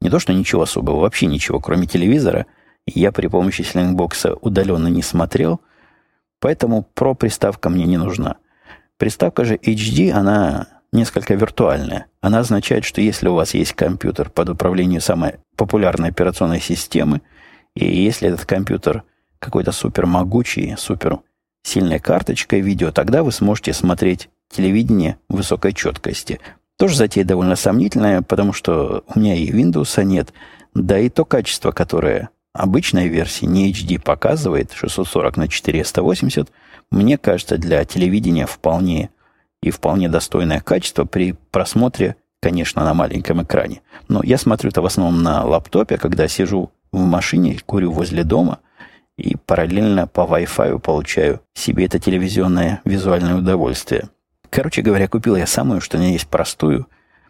Не 0.01 0.09
то, 0.09 0.19
что 0.19 0.33
ничего 0.33 0.63
особого, 0.63 1.01
вообще 1.01 1.25
ничего, 1.25 1.59
кроме 1.59 1.85
телевизора, 1.85 2.45
я 2.93 3.11
при 3.11 3.27
помощи 3.27 3.61
слингбокса 3.61 4.35
удаленно 4.35 4.87
не 4.87 5.01
смотрел, 5.01 5.61
поэтому 6.39 6.87
Pro 6.95 7.15
приставка 7.15 7.69
мне 7.69 7.85
не 7.85 7.97
нужна– 7.97 8.37
Приставка 8.99 9.45
же 9.45 9.55
HD, 9.55 10.11
она 10.11 10.67
несколько 10.91 11.33
виртуальная. 11.33 12.07
Она 12.19 12.39
означает, 12.39 12.83
что 12.83 12.99
если 12.99 13.29
у 13.29 13.33
вас 13.33 13.53
есть 13.53 13.71
компьютер 13.71 14.29
под 14.29 14.49
управлением 14.49 14.99
самой 14.99 15.35
популярной 15.55 16.09
операционной 16.09 16.59
системы, 16.59 17.21
и 17.75 17.85
если 17.85 18.27
этот 18.27 18.45
компьютер 18.45 19.03
какой-то 19.39 19.71
супер 19.71 20.05
могучий, 20.05 20.75
супер 20.77 21.19
сильной 21.63 21.99
карточкой 21.99 22.59
видео, 22.59 22.91
тогда 22.91 23.23
вы 23.23 23.31
сможете 23.31 23.71
смотреть 23.71 24.29
телевидение 24.51 25.17
высокой 25.29 25.71
четкости. 25.71 26.41
Тоже 26.77 26.97
затея 26.97 27.23
довольно 27.23 27.55
сомнительная, 27.55 28.21
потому 28.21 28.51
что 28.51 29.05
у 29.07 29.17
меня 29.17 29.33
и 29.33 29.49
Windows 29.49 30.03
нет, 30.03 30.33
да 30.73 30.99
и 30.99 31.07
то 31.07 31.23
качество, 31.23 31.71
которое 31.71 32.31
обычной 32.53 33.07
версии 33.07 33.45
не 33.45 33.71
HD 33.71 34.01
показывает, 34.01 34.71
640 34.73 35.37
на 35.37 35.47
480, 35.47 36.51
мне 36.91 37.17
кажется, 37.17 37.57
для 37.57 37.83
телевидения 37.85 38.45
вполне 38.45 39.09
и 39.61 39.71
вполне 39.71 40.09
достойное 40.09 40.61
качество 40.61 41.05
при 41.05 41.33
просмотре, 41.51 42.15
конечно, 42.41 42.83
на 42.83 42.93
маленьком 42.93 43.43
экране. 43.43 43.81
Но 44.07 44.21
я 44.23 44.37
смотрю 44.37 44.69
это 44.69 44.81
в 44.81 44.85
основном 44.85 45.21
на 45.21 45.43
лаптопе, 45.45 45.97
когда 45.97 46.27
сижу 46.27 46.71
в 46.91 46.99
машине, 46.99 47.59
курю 47.65 47.91
возле 47.91 48.23
дома 48.23 48.59
и 49.17 49.35
параллельно 49.35 50.07
по 50.07 50.21
Wi-Fi 50.21 50.79
получаю 50.79 51.41
себе 51.53 51.85
это 51.85 51.99
телевизионное 51.99 52.81
визуальное 52.85 53.35
удовольствие. 53.35 54.09
Короче 54.49 54.81
говоря, 54.81 55.07
купил 55.07 55.35
я 55.35 55.45
самую, 55.45 55.81
что 55.81 55.97
у 55.97 55.99
меня 55.99 56.11
есть 56.11 56.27
простую 56.27 56.87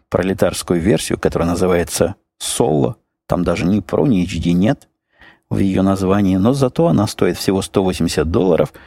пролетарскую 0.08 0.80
версию, 0.80 1.18
которая 1.18 1.48
называется 1.48 2.14
Solo. 2.40 2.94
Там 3.26 3.44
даже 3.44 3.66
ни 3.66 3.80
Pro, 3.80 4.08
ни 4.08 4.24
HD 4.24 4.52
нет 4.52 4.88
в 5.50 5.58
ее 5.58 5.82
названии, 5.82 6.36
но 6.36 6.52
зато 6.52 6.86
она 6.86 7.06
стоит 7.06 7.36
всего 7.36 7.60
180 7.60 8.30
долларов– 8.30 8.72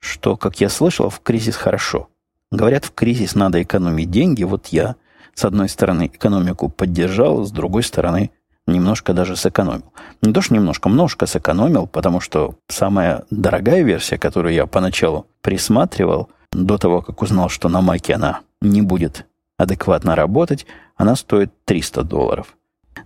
что, 0.00 0.36
как 0.36 0.60
я 0.60 0.68
слышал, 0.68 1.10
в 1.10 1.20
кризис 1.20 1.56
хорошо. 1.56 2.08
Говорят, 2.50 2.84
в 2.84 2.92
кризис 2.92 3.34
надо 3.34 3.62
экономить 3.62 4.10
деньги. 4.10 4.44
Вот 4.44 4.68
я, 4.68 4.96
с 5.34 5.44
одной 5.44 5.68
стороны, 5.68 6.06
экономику 6.06 6.68
поддержал, 6.68 7.44
с 7.44 7.50
другой 7.50 7.82
стороны, 7.82 8.30
немножко 8.66 9.12
даже 9.12 9.36
сэкономил. 9.36 9.92
Не 10.22 10.32
то, 10.32 10.40
что 10.40 10.54
немножко, 10.54 10.88
множко 10.88 11.26
сэкономил, 11.26 11.86
потому 11.86 12.20
что 12.20 12.56
самая 12.68 13.24
дорогая 13.30 13.82
версия, 13.82 14.18
которую 14.18 14.54
я 14.54 14.66
поначалу 14.66 15.26
присматривал, 15.42 16.28
до 16.52 16.78
того, 16.78 17.02
как 17.02 17.20
узнал, 17.20 17.50
что 17.50 17.68
на 17.68 17.82
Маке 17.82 18.14
она 18.14 18.40
не 18.62 18.80
будет 18.80 19.26
адекватно 19.58 20.16
работать, 20.16 20.66
она 20.96 21.14
стоит 21.16 21.52
300 21.66 22.04
долларов. 22.04 22.56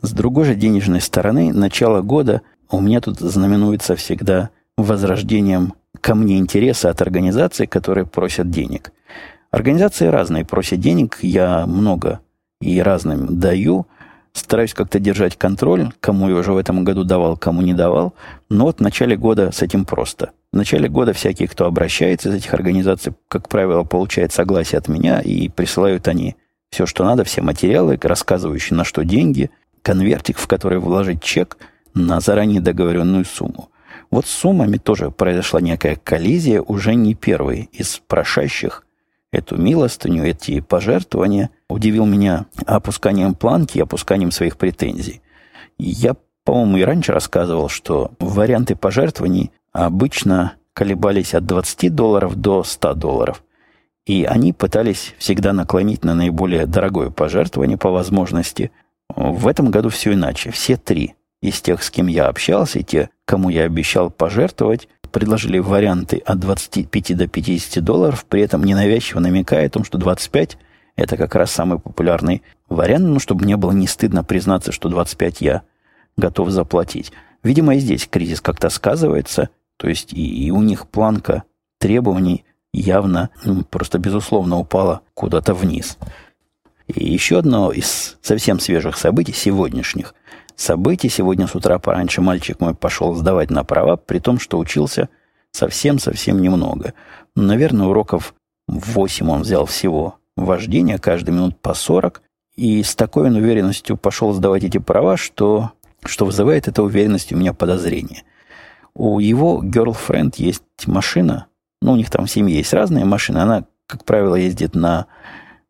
С 0.00 0.12
другой 0.12 0.44
же 0.44 0.54
денежной 0.54 1.00
стороны, 1.00 1.52
начало 1.52 2.02
года 2.02 2.42
у 2.72 2.80
меня 2.80 3.00
тут 3.00 3.20
знаменуется 3.20 3.94
всегда 3.94 4.50
возрождением 4.76 5.74
ко 6.00 6.14
мне 6.14 6.38
интереса 6.38 6.90
от 6.90 7.02
организаций, 7.02 7.66
которые 7.66 8.06
просят 8.06 8.50
денег. 8.50 8.92
Организации 9.50 10.06
разные 10.06 10.44
просят 10.44 10.80
денег, 10.80 11.18
я 11.20 11.66
много 11.66 12.20
и 12.62 12.80
разным 12.80 13.38
даю, 13.38 13.86
стараюсь 14.32 14.72
как-то 14.72 14.98
держать 14.98 15.36
контроль, 15.36 15.92
кому 16.00 16.30
я 16.30 16.36
уже 16.36 16.52
в 16.52 16.56
этом 16.56 16.84
году 16.84 17.04
давал, 17.04 17.36
кому 17.36 17.60
не 17.60 17.74
давал. 17.74 18.14
Но 18.48 18.64
вот 18.64 18.78
в 18.78 18.80
начале 18.80 19.16
года 19.16 19.52
с 19.52 19.60
этим 19.60 19.84
просто. 19.84 20.30
В 20.52 20.56
начале 20.56 20.88
года 20.88 21.12
всякие, 21.12 21.48
кто 21.48 21.66
обращается 21.66 22.30
из 22.30 22.36
этих 22.36 22.54
организаций, 22.54 23.12
как 23.28 23.48
правило, 23.48 23.84
получает 23.84 24.32
согласие 24.32 24.78
от 24.78 24.88
меня, 24.88 25.20
и 25.20 25.50
присылают 25.50 26.08
они 26.08 26.36
все, 26.70 26.86
что 26.86 27.04
надо, 27.04 27.24
все 27.24 27.42
материалы, 27.42 27.98
рассказывающие, 28.00 28.76
на 28.76 28.84
что 28.84 29.04
деньги, 29.04 29.50
конвертик, 29.82 30.38
в 30.38 30.46
который 30.46 30.78
вложить 30.78 31.22
чек 31.22 31.58
на 31.94 32.20
заранее 32.20 32.60
договоренную 32.60 33.24
сумму. 33.24 33.70
Вот 34.10 34.26
с 34.26 34.30
суммами 34.30 34.76
тоже 34.76 35.10
произошла 35.10 35.60
некая 35.60 35.96
коллизия, 35.96 36.60
уже 36.60 36.94
не 36.94 37.14
первый 37.14 37.70
из 37.72 38.00
прошащих 38.06 38.84
эту 39.32 39.56
милостыню, 39.56 40.24
эти 40.24 40.60
пожертвования, 40.60 41.50
удивил 41.68 42.04
меня 42.04 42.44
опусканием 42.66 43.34
планки 43.34 43.78
и 43.78 43.80
опусканием 43.80 44.30
своих 44.30 44.58
претензий. 44.58 45.22
Я, 45.78 46.14
по-моему, 46.44 46.76
и 46.76 46.82
раньше 46.82 47.12
рассказывал, 47.12 47.68
что 47.68 48.10
варианты 48.20 48.76
пожертвований 48.76 49.50
обычно 49.72 50.54
колебались 50.74 51.34
от 51.34 51.46
20 51.46 51.94
долларов 51.94 52.36
до 52.36 52.62
100 52.62 52.94
долларов. 52.94 53.42
И 54.04 54.24
они 54.24 54.52
пытались 54.52 55.14
всегда 55.18 55.52
наклонить 55.52 56.04
на 56.04 56.14
наиболее 56.14 56.66
дорогое 56.66 57.10
пожертвование 57.10 57.78
по 57.78 57.90
возможности. 57.90 58.70
В 59.08 59.46
этом 59.46 59.70
году 59.70 59.88
все 59.88 60.12
иначе. 60.12 60.50
Все 60.50 60.76
три 60.76 61.14
из 61.42 61.60
тех, 61.60 61.82
с 61.82 61.90
кем 61.90 62.06
я 62.06 62.28
общался, 62.28 62.78
и 62.78 62.84
те, 62.84 63.10
кому 63.26 63.50
я 63.50 63.64
обещал 63.64 64.10
пожертвовать, 64.10 64.88
предложили 65.10 65.58
варианты 65.58 66.18
от 66.24 66.38
25 66.38 67.16
до 67.16 67.26
50 67.26 67.84
долларов, 67.84 68.24
при 68.24 68.40
этом 68.40 68.64
ненавязчиво 68.64 69.20
намекая 69.20 69.66
о 69.66 69.70
том, 69.70 69.84
что 69.84 69.98
25– 69.98 70.56
это 70.96 71.16
как 71.16 71.34
раз 71.34 71.50
самый 71.50 71.78
популярный 71.78 72.42
вариант, 72.68 73.04
ну, 73.04 73.18
чтобы 73.18 73.44
мне 73.44 73.56
было 73.56 73.72
не 73.72 73.86
стыдно 73.86 74.24
признаться, 74.24 74.72
что 74.72 74.88
25 74.88 75.40
я 75.40 75.62
готов 76.16 76.50
заплатить. 76.50 77.12
Видимо, 77.42 77.74
и 77.74 77.80
здесь 77.80 78.06
кризис 78.08 78.40
как-то 78.40 78.70
сказывается, 78.70 79.50
то 79.76 79.88
есть 79.88 80.12
и, 80.12 80.46
и 80.46 80.50
у 80.50 80.62
них 80.62 80.86
планка 80.86 81.42
требований 81.78 82.44
явно, 82.72 83.30
ну, 83.44 83.64
просто 83.64 83.98
безусловно 83.98 84.58
упала 84.58 85.02
куда-то 85.14 85.54
вниз. 85.54 85.98
И 86.86 87.12
еще 87.12 87.38
одно 87.38 87.72
из 87.72 88.16
совсем 88.22 88.60
свежих 88.60 88.96
событий, 88.96 89.32
сегодняшних, 89.32 90.14
событий. 90.56 91.08
Сегодня 91.08 91.46
с 91.46 91.54
утра 91.54 91.78
пораньше 91.78 92.20
мальчик 92.20 92.60
мой 92.60 92.74
пошел 92.74 93.14
сдавать 93.14 93.50
на 93.50 93.64
права, 93.64 93.96
при 93.96 94.18
том, 94.18 94.38
что 94.38 94.58
учился 94.58 95.08
совсем-совсем 95.52 96.40
немного. 96.40 96.94
Наверное, 97.36 97.86
уроков 97.86 98.34
8 98.68 99.30
он 99.30 99.42
взял 99.42 99.66
всего 99.66 100.16
вождения, 100.36 100.98
каждый 100.98 101.30
минут 101.30 101.58
по 101.60 101.74
40. 101.74 102.22
И 102.56 102.82
с 102.82 102.94
такой 102.94 103.28
он 103.28 103.36
уверенностью 103.36 103.96
пошел 103.96 104.32
сдавать 104.32 104.64
эти 104.64 104.78
права, 104.78 105.16
что, 105.16 105.72
что 106.04 106.26
вызывает 106.26 106.68
эта 106.68 106.82
уверенность 106.82 107.32
у 107.32 107.36
меня 107.36 107.52
подозрение. 107.52 108.24
У 108.94 109.20
его 109.20 109.62
girlfriend 109.64 110.34
есть 110.36 110.62
машина, 110.86 111.46
ну, 111.80 111.92
у 111.92 111.96
них 111.96 112.10
там 112.10 112.26
в 112.26 112.30
семье 112.30 112.58
есть 112.58 112.72
разные 112.72 113.04
машины, 113.04 113.38
она, 113.38 113.64
как 113.86 114.04
правило, 114.04 114.36
ездит 114.36 114.74
на 114.74 115.06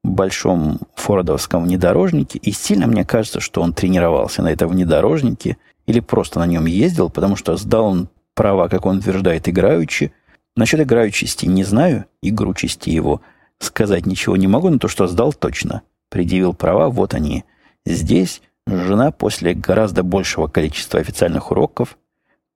большом 0.03 0.81
фордовском 0.95 1.65
внедорожнике, 1.65 2.39
и 2.39 2.53
сильно 2.53 2.87
мне 2.87 3.05
кажется, 3.05 3.41
что 3.41 3.63
он 3.63 3.73
тренировался 3.73 4.43
на 4.43 4.49
этом 4.49 4.71
внедорожнике 4.71 5.57
или 5.87 6.01
просто 6.01 6.39
на 6.39 6.47
нем 6.47 6.67
ездил, 6.67 7.11
потому 7.11 7.37
что 7.37 7.57
сдал 7.57 7.87
он 7.87 8.09
права, 8.35 8.69
как 8.69 8.87
он 8.87 8.99
утверждает, 8.99 9.49
играючи. 9.49 10.13
Насчет 10.57 10.81
играючести 10.81 11.47
не 11.47 11.65
знаю, 11.65 12.07
игручести 12.21 12.91
его 12.91 13.21
сказать 13.59 14.07
ничего 14.07 14.37
не 14.37 14.49
могу, 14.49 14.71
но 14.71 14.79
то, 14.79 14.89
что 14.89 15.07
сдал, 15.07 15.33
точно. 15.33 15.83
Предъявил 16.11 16.53
права, 16.53 16.89
вот 16.89 17.15
они. 17.15 17.45
Здесь 17.87 18.43
жена 18.67 19.13
после 19.13 19.55
гораздо 19.55 20.03
большего 20.03 20.47
количества 20.47 21.01
официальных 21.01 21.51
уроков 21.51 21.97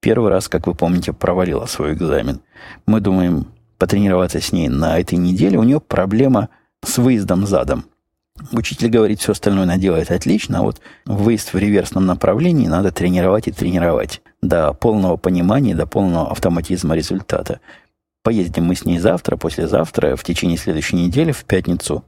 первый 0.00 0.30
раз, 0.30 0.48
как 0.48 0.66
вы 0.66 0.74
помните, 0.74 1.12
провалила 1.12 1.66
свой 1.66 1.94
экзамен. 1.94 2.40
Мы 2.86 3.00
думаем 3.00 3.46
потренироваться 3.76 4.40
с 4.40 4.52
ней 4.52 4.68
на 4.68 5.00
этой 5.00 5.18
неделе. 5.18 5.58
У 5.58 5.64
нее 5.64 5.80
проблема 5.80 6.48
с 6.86 6.98
выездом 6.98 7.46
задом. 7.46 7.84
Учитель 8.52 8.90
говорит, 8.90 9.20
все 9.20 9.32
остальное 9.32 9.64
она 9.64 9.78
делает 9.78 10.10
отлично, 10.10 10.58
а 10.58 10.62
вот 10.62 10.80
выезд 11.06 11.52
в 11.52 11.58
реверсном 11.58 12.06
направлении 12.06 12.66
надо 12.66 12.92
тренировать 12.92 13.48
и 13.48 13.52
тренировать 13.52 14.20
до 14.42 14.72
полного 14.74 15.16
понимания, 15.16 15.74
до 15.74 15.86
полного 15.86 16.30
автоматизма 16.30 16.94
результата. 16.94 17.60
Поездим 18.22 18.64
мы 18.64 18.76
с 18.76 18.84
ней 18.84 18.98
завтра, 18.98 19.36
послезавтра, 19.36 20.16
в 20.16 20.24
течение 20.24 20.58
следующей 20.58 20.96
недели, 20.96 21.32
в 21.32 21.44
пятницу. 21.44 22.04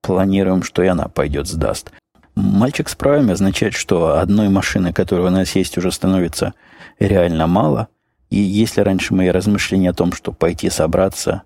Планируем, 0.00 0.62
что 0.62 0.82
и 0.82 0.86
она 0.86 1.08
пойдет 1.08 1.46
сдаст. 1.46 1.92
Мальчик 2.34 2.88
с 2.88 2.94
правами 2.94 3.32
означает, 3.32 3.74
что 3.74 4.18
одной 4.18 4.48
машины, 4.48 4.92
которая 4.92 5.28
у 5.28 5.30
нас 5.30 5.54
есть, 5.54 5.76
уже 5.78 5.92
становится 5.92 6.54
реально 6.98 7.46
мало. 7.46 7.88
И 8.30 8.38
если 8.38 8.80
раньше 8.80 9.14
мои 9.14 9.28
размышления 9.28 9.90
о 9.90 9.94
том, 9.94 10.12
что 10.12 10.32
пойти 10.32 10.70
собраться 10.70 11.42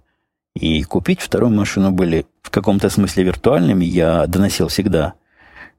и 0.54 0.82
купить 0.82 1.20
вторую 1.20 1.52
машину 1.52 1.90
были 1.90 2.26
в 2.42 2.50
каком-то 2.50 2.90
смысле 2.90 3.24
виртуальными, 3.24 3.84
я 3.84 4.26
доносил 4.26 4.68
всегда 4.68 5.14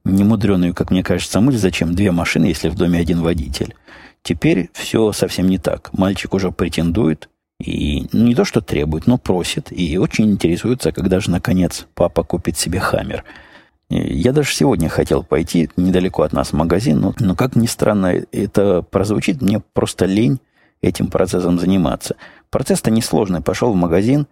немудреную, 0.03 0.73
как 0.73 0.91
мне 0.91 1.03
кажется, 1.03 1.39
мысль, 1.41 1.57
зачем 1.57 1.95
две 1.95 2.11
машины, 2.11 2.45
если 2.45 2.69
в 2.69 2.75
доме 2.75 2.99
один 2.99 3.21
водитель. 3.21 3.75
Теперь 4.21 4.69
все 4.73 5.11
совсем 5.11 5.47
не 5.47 5.57
так. 5.57 5.91
Мальчик 5.93 6.33
уже 6.33 6.51
претендует 6.51 7.29
и 7.59 8.07
не 8.11 8.35
то 8.35 8.43
что 8.43 8.61
требует, 8.61 9.07
но 9.07 9.17
просит 9.17 9.71
и 9.71 9.97
очень 9.97 10.31
интересуется, 10.31 10.91
когда 10.91 11.19
же 11.19 11.31
наконец 11.31 11.87
папа 11.93 12.23
купит 12.23 12.57
себе 12.57 12.79
хаммер– 12.79 13.23
я 13.89 14.31
даже 14.31 14.51
сегодня 14.53 14.89
хотел 14.89 15.23
пойти 15.23 15.69
недалеко 15.77 16.23
от 16.23 16.33
нас 16.33 16.49
в 16.49 16.53
магазин, 16.53 16.99
но, 16.99 17.13
но 17.19 17.35
как 17.35 17.55
ни 17.55 17.67
странно 17.67 18.13
это 18.31 18.81
прозвучит, 18.81 19.41
мне 19.41 19.61
просто 19.73 20.05
лень 20.05 20.39
этим 20.81 21.07
процессом 21.07 21.59
заниматься. 21.59 22.15
Процесс-то 22.49 22.89
несложный. 22.89 23.41
Пошел 23.41 23.71
в 23.71 23.75
магазин, 23.75 24.27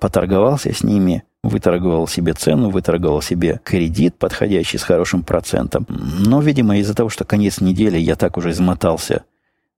поторговался 0.00 0.72
с 0.72 0.82
ними, 0.82 1.24
выторговал 1.42 2.08
себе 2.08 2.32
цену, 2.32 2.70
выторговал 2.70 3.22
себе 3.22 3.60
кредит, 3.64 4.16
подходящий 4.18 4.78
с 4.78 4.82
хорошим 4.82 5.22
процентом. 5.22 5.86
Но, 5.88 6.40
видимо, 6.40 6.78
из-за 6.78 6.94
того, 6.94 7.08
что 7.08 7.24
конец 7.24 7.60
недели 7.60 7.98
я 7.98 8.16
так 8.16 8.36
уже 8.36 8.50
измотался 8.50 9.24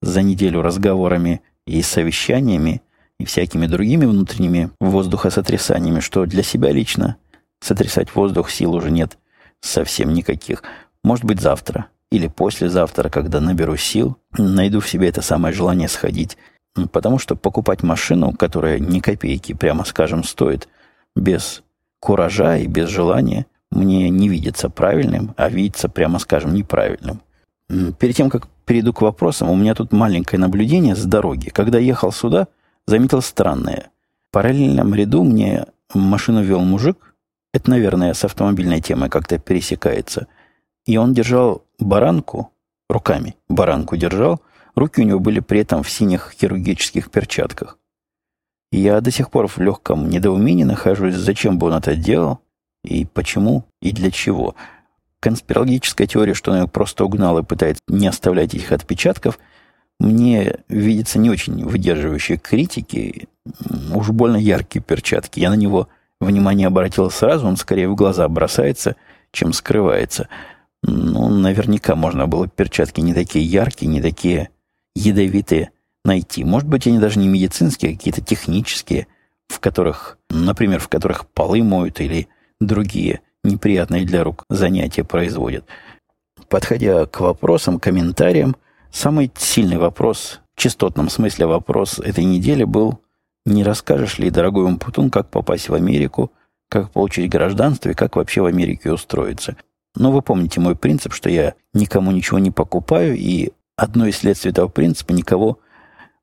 за 0.00 0.22
неделю 0.22 0.62
разговорами 0.62 1.42
и 1.66 1.82
совещаниями, 1.82 2.82
и 3.18 3.24
всякими 3.24 3.66
другими 3.66 4.06
внутренними 4.06 4.70
воздухосотрясаниями, 4.80 6.00
что 6.00 6.24
для 6.24 6.42
себя 6.42 6.70
лично 6.70 7.16
Сотрясать 7.60 8.14
воздух 8.14 8.50
сил 8.50 8.74
уже 8.74 8.90
нет 8.90 9.18
совсем 9.60 10.12
никаких. 10.12 10.62
Может 11.02 11.24
быть, 11.24 11.40
завтра 11.40 11.86
или 12.10 12.28
послезавтра, 12.28 13.08
когда 13.10 13.40
наберу 13.40 13.76
сил, 13.76 14.16
найду 14.36 14.80
в 14.80 14.88
себе 14.88 15.08
это 15.08 15.22
самое 15.22 15.54
желание 15.54 15.88
сходить. 15.88 16.38
Потому 16.92 17.18
что 17.18 17.36
покупать 17.36 17.82
машину, 17.82 18.32
которая 18.32 18.78
ни 18.78 19.00
копейки, 19.00 19.52
прямо 19.52 19.84
скажем, 19.84 20.22
стоит, 20.22 20.68
без 21.16 21.62
куража 22.00 22.58
и 22.58 22.66
без 22.66 22.88
желания, 22.88 23.46
мне 23.70 24.08
не 24.10 24.28
видится 24.28 24.70
правильным, 24.70 25.34
а 25.36 25.48
видится, 25.48 25.88
прямо 25.88 26.18
скажем, 26.18 26.54
неправильным. 26.54 27.20
Перед 27.98 28.16
тем, 28.16 28.30
как 28.30 28.48
перейду 28.64 28.92
к 28.92 29.02
вопросам, 29.02 29.50
у 29.50 29.56
меня 29.56 29.74
тут 29.74 29.92
маленькое 29.92 30.40
наблюдение 30.40 30.94
с 30.94 31.04
дороги. 31.04 31.50
Когда 31.50 31.78
ехал 31.78 32.12
сюда, 32.12 32.48
заметил 32.86 33.20
странное. 33.20 33.90
В 34.28 34.32
параллельном 34.32 34.94
ряду 34.94 35.24
мне 35.24 35.66
машину 35.92 36.42
вел 36.42 36.60
мужик, 36.60 37.14
это, 37.52 37.70
наверное, 37.70 38.14
с 38.14 38.24
автомобильной 38.24 38.80
темой 38.80 39.10
как-то 39.10 39.38
пересекается. 39.38 40.26
И 40.86 40.96
он 40.96 41.12
держал 41.12 41.64
баранку 41.78 42.50
руками, 42.88 43.36
баранку 43.48 43.96
держал, 43.96 44.40
руки 44.78 45.00
у 45.00 45.04
него 45.04 45.20
были 45.20 45.40
при 45.40 45.60
этом 45.60 45.82
в 45.82 45.90
синих 45.90 46.34
хирургических 46.38 47.10
перчатках. 47.10 47.78
Я 48.70 49.00
до 49.00 49.10
сих 49.10 49.30
пор 49.30 49.48
в 49.48 49.58
легком 49.58 50.10
недоумении 50.10 50.64
нахожусь, 50.64 51.14
зачем 51.14 51.58
бы 51.58 51.68
он 51.68 51.74
это 51.74 51.96
делал, 51.96 52.40
и 52.84 53.06
почему, 53.06 53.64
и 53.80 53.92
для 53.92 54.10
чего. 54.10 54.54
Конспирологическая 55.20 56.06
теория, 56.06 56.34
что 56.34 56.52
он 56.52 56.58
его 56.58 56.68
просто 56.68 57.04
угнал 57.04 57.38
и 57.38 57.42
пытается 57.42 57.82
не 57.88 58.06
оставлять 58.06 58.54
этих 58.54 58.70
отпечатков, 58.72 59.38
мне 59.98 60.58
видится 60.68 61.18
не 61.18 61.30
очень 61.30 61.64
выдерживающей 61.64 62.36
критики, 62.36 63.28
уж 63.92 64.10
больно 64.10 64.36
яркие 64.36 64.82
перчатки. 64.82 65.40
Я 65.40 65.50
на 65.50 65.54
него 65.54 65.88
внимание 66.20 66.68
обратил 66.68 67.10
сразу, 67.10 67.46
он 67.46 67.56
скорее 67.56 67.88
в 67.88 67.96
глаза 67.96 68.28
бросается, 68.28 68.96
чем 69.32 69.52
скрывается. 69.52 70.28
Ну, 70.82 71.28
наверняка 71.28 71.96
можно 71.96 72.26
было 72.26 72.46
перчатки 72.46 73.00
не 73.00 73.12
такие 73.12 73.44
яркие, 73.44 73.90
не 73.90 74.00
такие 74.00 74.50
ядовитые 74.98 75.70
найти. 76.04 76.44
Может 76.44 76.68
быть, 76.68 76.86
они 76.86 76.98
даже 76.98 77.18
не 77.18 77.28
медицинские, 77.28 77.92
а 77.92 77.94
какие-то 77.94 78.20
технические, 78.20 79.06
в 79.48 79.60
которых, 79.60 80.18
например, 80.30 80.80
в 80.80 80.88
которых 80.88 81.26
полы 81.28 81.62
моют 81.62 82.00
или 82.00 82.28
другие 82.60 83.20
неприятные 83.44 84.04
для 84.04 84.24
рук 84.24 84.44
занятия 84.48 85.04
производят. 85.04 85.64
Подходя 86.48 87.06
к 87.06 87.20
вопросам, 87.20 87.78
комментариям, 87.78 88.56
самый 88.90 89.30
сильный 89.36 89.76
вопрос, 89.76 90.40
в 90.56 90.60
частотном 90.60 91.08
смысле 91.08 91.46
вопрос 91.46 91.98
этой 91.98 92.24
недели 92.24 92.64
был 92.64 93.00
не 93.46 93.64
расскажешь 93.64 94.18
ли, 94.18 94.30
дорогой 94.30 94.64
Умпутун, 94.64 95.10
как 95.10 95.30
попасть 95.30 95.68
в 95.68 95.74
Америку, 95.74 96.32
как 96.68 96.90
получить 96.90 97.30
гражданство 97.30 97.88
и 97.88 97.94
как 97.94 98.16
вообще 98.16 98.42
в 98.42 98.46
Америке 98.46 98.92
устроиться? 98.92 99.56
Но 99.96 100.12
вы 100.12 100.20
помните 100.20 100.60
мой 100.60 100.76
принцип, 100.76 101.14
что 101.14 101.30
я 101.30 101.54
никому 101.72 102.10
ничего 102.10 102.38
не 102.38 102.50
покупаю, 102.50 103.16
и 103.16 103.50
одно 103.78 104.06
из 104.06 104.18
следствий 104.18 104.50
этого 104.50 104.68
принципа 104.68 105.12
никого 105.12 105.60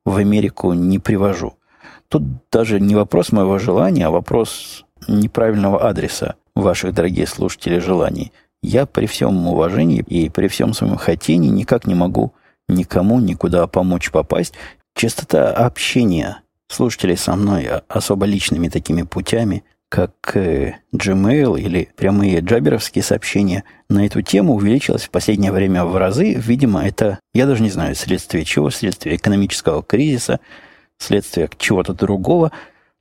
в 0.04 0.16
Америку 0.16 0.74
не 0.74 1.00
привожу. 1.00 1.54
Тут 2.08 2.22
даже 2.52 2.78
не 2.78 2.94
вопрос 2.94 3.32
моего 3.32 3.58
желания, 3.58 4.06
а 4.06 4.10
вопрос 4.10 4.84
неправильного 5.08 5.88
адреса 5.88 6.36
ваших, 6.54 6.94
дорогие 6.94 7.26
слушатели, 7.26 7.78
желаний. 7.78 8.32
Я 8.62 8.86
при 8.86 9.06
всем 9.06 9.48
уважении 9.48 10.04
и 10.06 10.28
при 10.28 10.48
всем 10.48 10.74
своем 10.74 10.96
хотении 10.96 11.48
никак 11.48 11.86
не 11.86 11.94
могу 11.94 12.34
никому 12.68 13.20
никуда 13.20 13.66
помочь 13.66 14.10
попасть. 14.10 14.54
Частота 14.94 15.52
общения 15.52 16.42
слушателей 16.68 17.16
со 17.16 17.36
мной 17.36 17.68
особо 17.88 18.26
личными 18.26 18.68
такими 18.68 19.02
путями, 19.02 19.64
как 19.88 20.12
э, 20.34 20.74
Gmail 20.92 21.60
или 21.60 21.88
прямые 21.96 22.40
джаберовские 22.40 23.02
сообщения 23.02 23.64
на 23.88 24.04
эту 24.04 24.22
тему 24.22 24.54
увеличилась 24.54 25.04
в 25.04 25.10
последнее 25.10 25.52
время 25.52 25.84
в 25.84 25.96
разы. 25.96 26.34
Видимо, 26.34 26.84
это, 26.86 27.20
я 27.32 27.46
даже 27.46 27.62
не 27.62 27.70
знаю, 27.70 27.94
следствие 27.94 28.44
чего, 28.44 28.70
следствие 28.70 29.16
экономического 29.16 29.82
кризиса, 29.82 30.40
следствие 30.98 31.48
чего-то 31.58 31.94
другого. 31.94 32.50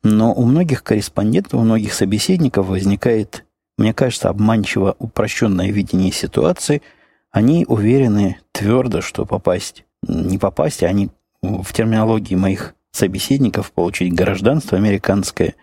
Но 0.03 0.33
у 0.33 0.45
многих 0.45 0.83
корреспондентов, 0.83 1.59
у 1.59 1.63
многих 1.63 1.93
собеседников 1.93 2.67
возникает, 2.67 3.43
мне 3.77 3.93
кажется, 3.93 4.29
обманчиво 4.29 4.95
упрощенное 4.99 5.71
видение 5.71 6.11
ситуации. 6.11 6.83
Они 7.31 7.65
уверены 7.67 8.37
твердо, 8.51 9.01
что 9.01 9.25
попасть, 9.25 9.83
не 10.07 10.37
попасть, 10.37 10.83
а 10.83 10.87
они 10.87 11.09
в 11.41 11.73
терминологии 11.73 12.35
моих 12.35 12.75
собеседников 12.91 13.71
получить 13.71 14.13
гражданство 14.13 14.77
американское 14.77 15.55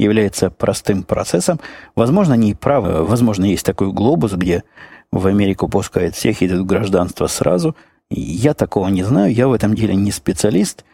является 0.00 0.50
простым 0.50 1.02
процессом. 1.02 1.60
Возможно, 1.94 2.34
они 2.34 2.52
и 2.52 2.54
правы. 2.54 3.04
Возможно, 3.04 3.44
есть 3.44 3.66
такой 3.66 3.92
глобус, 3.92 4.32
где 4.32 4.64
в 5.12 5.26
Америку 5.26 5.68
пускают 5.68 6.14
всех, 6.14 6.42
идут 6.42 6.66
гражданство 6.66 7.26
сразу. 7.26 7.76
Я 8.10 8.54
такого 8.54 8.88
не 8.88 9.02
знаю, 9.02 9.32
я 9.32 9.46
в 9.46 9.52
этом 9.52 9.74
деле 9.74 9.94
не 9.94 10.10
специалист, 10.10 10.84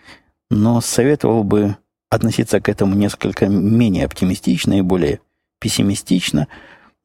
но 0.50 0.80
советовал 0.80 1.44
бы 1.44 1.76
относиться 2.10 2.60
к 2.60 2.68
этому 2.68 2.94
несколько 2.94 3.46
менее 3.46 4.04
оптимистично 4.04 4.78
и 4.78 4.82
более 4.82 5.20
пессимистично, 5.60 6.48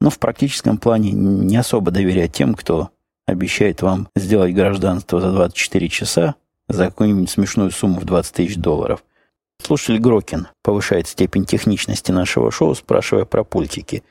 но 0.00 0.10
в 0.10 0.18
практическом 0.18 0.78
плане 0.78 1.12
не 1.12 1.56
особо 1.56 1.90
доверять 1.90 2.32
тем, 2.32 2.54
кто 2.54 2.90
обещает 3.26 3.82
вам 3.82 4.08
сделать 4.16 4.54
гражданство 4.54 5.20
за 5.20 5.32
24 5.32 5.88
часа, 5.88 6.34
за 6.68 6.86
какую-нибудь 6.86 7.30
смешную 7.30 7.70
сумму 7.70 8.00
в 8.00 8.04
20 8.04 8.34
тысяч 8.34 8.56
долларов. 8.56 9.02
Слушатель 9.64 10.00
Грокин 10.00 10.48
повышает 10.62 11.06
степень 11.06 11.44
техничности 11.44 12.10
нашего 12.10 12.50
шоу, 12.50 12.74
спрашивая 12.74 13.24
про 13.24 13.44
пультики. 13.44 14.02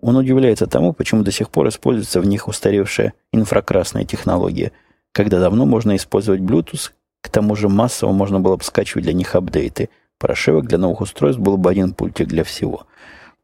Он 0.00 0.16
удивляется 0.16 0.66
тому, 0.66 0.92
почему 0.92 1.24
до 1.24 1.32
сих 1.32 1.50
пор 1.50 1.68
используется 1.68 2.20
в 2.20 2.26
них 2.26 2.46
устаревшая 2.46 3.14
инфракрасная 3.32 4.04
технология, 4.04 4.70
когда 5.10 5.40
давно 5.40 5.66
можно 5.66 5.96
использовать 5.96 6.40
Bluetooth, 6.40 6.92
к 7.22 7.28
тому 7.28 7.56
же 7.56 7.68
массово 7.68 8.12
можно 8.12 8.38
было 8.38 8.56
бы 8.56 8.62
скачивать 8.62 9.02
для 9.02 9.12
них 9.12 9.34
апдейты. 9.34 9.90
Прошивок 10.18 10.68
для 10.68 10.78
новых 10.78 11.00
устройств 11.00 11.40
был 11.40 11.56
бы 11.56 11.70
один 11.70 11.92
пультик 11.92 12.28
для 12.28 12.44
всего. 12.44 12.86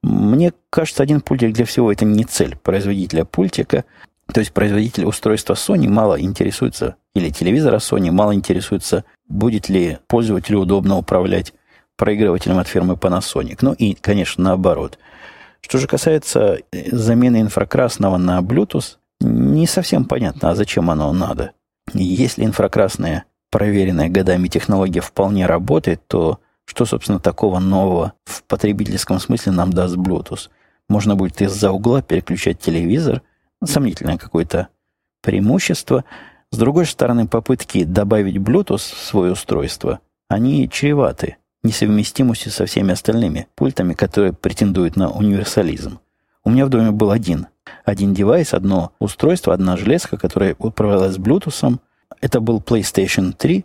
Мне 0.02 0.52
кажется, 0.70 1.02
один 1.02 1.20
пультик 1.20 1.52
для 1.52 1.64
всего– 1.64 1.90
это 1.92 2.05
не 2.05 2.24
цель 2.24 2.57
производителя 2.57 3.24
пультика. 3.24 3.85
То 4.33 4.41
есть 4.41 4.53
производитель 4.53 5.05
устройства 5.05 5.55
Sony 5.55 5.89
мало 5.89 6.21
интересуется, 6.21 6.97
или 7.15 7.31
телевизора 7.31 7.77
Sony 7.77 8.11
мало 8.11 8.35
интересуется, 8.35 9.05
будет 9.29 9.69
ли 9.69 9.99
пользователю 10.09 10.61
удобно 10.61 10.97
управлять 10.99 11.55
проигрывателем 11.97 12.59
от 12.59 12.69
фирмы 12.69 12.95
Panasonic. 12.95 13.59
Ну 13.62 13.73
и, 13.73 13.95
конечно, 13.95 14.45
наоборот. 14.45 14.99
Что 15.61 15.79
же 15.79 15.87
касается 15.87 16.59
э, 16.71 16.91
замены 16.97 17.41
инфракрасного 17.41 18.19
на 18.19 18.41
Bluetooth, 18.41 18.97
не 19.21 19.67
совсем 19.67 20.05
понятно, 20.05 20.51
а 20.51 20.55
зачем 20.55 20.91
оно 20.91 21.12
надо. 21.12 21.53
Если 21.95 22.45
инфракрасное 22.45 23.25
проверенная 23.51 24.09
годами 24.09 24.49
технология 24.49 25.01
вполне 25.01 25.47
работает, 25.47 26.07
то 26.07 26.41
что, 26.67 26.85
собственно, 26.85 27.21
такого 27.21 27.59
нового 27.59 28.12
в 28.25 28.43
потребительском 28.43 29.19
смысле 29.19 29.53
нам 29.53 29.73
даст 29.73 29.97
Bluetooth? 29.97 30.51
Можно 30.89 31.17
будет 31.17 31.41
из-за 31.41 31.71
угла 31.73 32.03
переключать 32.03 32.61
телевизор. 32.61 33.23
Сомнительное 33.66 34.18
какое-то 34.18 34.68
преимущество. 35.22 36.05
С 36.50 36.59
другой 36.59 36.87
стороны, 36.87 37.26
попытки 37.26 37.85
добавить 37.85 38.37
Bluetooth 38.37 38.76
в 38.76 39.05
свое 39.05 39.33
устройство, 39.33 40.00
они 40.29 40.68
чреваты 40.68 41.37
несовместимостью 41.62 42.52
со 42.52 42.66
всеми 42.66 42.92
остальными 42.92 43.48
пультами, 43.55 43.94
которые 43.94 44.33
претендуют 44.33 44.96
на 44.96 45.11
универсализм. 45.11 45.98
У 46.44 46.50
меня 46.50 46.66
в 46.66 46.68
доме 46.68 46.92
был 46.92 47.11
один. 47.11 47.48
Один 47.85 48.14
девайс, 48.14 48.55
одно 48.55 48.92
устройство, 49.00 49.52
одна 49.52 49.76
железка, 49.76 50.16
которая 50.16 50.55
управлялась 50.59 51.16
Bluetooth. 51.16 51.79
Это 52.20 52.40
был 52.40 52.61
PlayStation 52.61 53.33
3. 53.33 53.64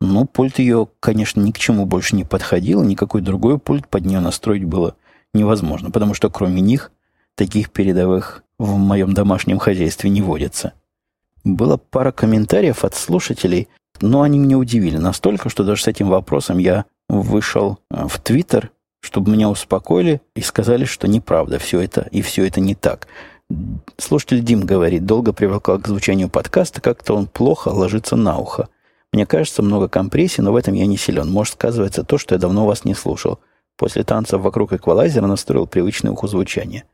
Но 0.00 0.24
пульт 0.26 0.58
ее, 0.58 0.88
конечно, 1.00 1.40
ни 1.40 1.52
к 1.52 1.58
чему 1.58 1.86
больше 1.86 2.16
не 2.16 2.24
подходил. 2.24 2.82
Никакой 2.82 3.20
другой 3.20 3.58
пульт 3.58 3.88
под 3.88 4.04
нее 4.04 4.20
настроить 4.20 4.64
было 4.64 4.96
невозможно, 5.32 5.90
потому 5.90 6.14
что 6.14 6.30
кроме 6.30 6.60
них 6.60 6.90
таких 7.34 7.70
передовых 7.70 8.42
в 8.58 8.76
моем 8.76 9.14
домашнем 9.14 9.58
хозяйстве 9.58 10.10
не 10.10 10.22
водится. 10.22 10.72
Было 11.44 11.76
пара 11.76 12.12
комментариев 12.12 12.84
от 12.84 12.94
слушателей, 12.94 13.68
но 14.00 14.22
они 14.22 14.38
меня 14.38 14.58
удивили 14.58 14.96
настолько, 14.96 15.48
что 15.48 15.64
даже 15.64 15.82
с 15.82 15.88
этим 15.88 16.08
вопросом 16.08 16.58
я 16.58 16.84
вышел 17.08 17.78
э, 17.90 18.06
в 18.06 18.18
Твиттер, 18.18 18.70
чтобы 19.00 19.32
меня 19.32 19.48
успокоили 19.48 20.20
и 20.34 20.40
сказали, 20.40 20.84
что 20.84 21.08
неправда 21.08 21.58
все 21.58 21.80
это, 21.80 22.08
и 22.10 22.20
все 22.22 22.46
это 22.46 22.60
не 22.60 22.74
так. 22.74 23.06
Слушатель 23.96 24.42
Дим 24.42 24.60
говорит, 24.60 25.06
долго 25.06 25.32
привыкал 25.32 25.78
к 25.78 25.88
звучанию 25.88 26.28
подкаста, 26.28 26.80
как-то 26.80 27.14
он 27.14 27.26
плохо 27.26 27.68
ложится 27.68 28.16
на 28.16 28.36
ухо. 28.38 28.68
Мне 29.12 29.24
кажется, 29.24 29.62
много 29.62 29.88
компрессии, 29.88 30.42
но 30.42 30.52
в 30.52 30.56
этом 30.56 30.74
я 30.74 30.86
не 30.86 30.98
силен. 30.98 31.30
Может, 31.30 31.54
сказывается 31.54 32.04
то, 32.04 32.18
что 32.18 32.34
я 32.34 32.38
давно 32.38 32.66
вас 32.66 32.84
не 32.84 32.94
слушал. 32.94 33.38
После 33.78 34.02
танцев 34.02 34.42
вокруг 34.42 34.72
эквалайзера 34.72 35.26
настроил 35.26 35.66
привычное 35.66 36.10
ухо 36.10 36.26
звучания. 36.26 36.84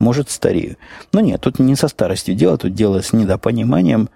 Может, 0.00 0.30
старею. 0.30 0.76
Но 1.12 1.20
нет, 1.20 1.40
тут 1.40 1.58
не 1.58 1.74
со 1.74 1.88
старостью 1.88 2.34
дело, 2.34 2.56
тут 2.56 2.74
дело 2.74 3.02
с 3.02 3.12
недопониманием. 3.12 4.08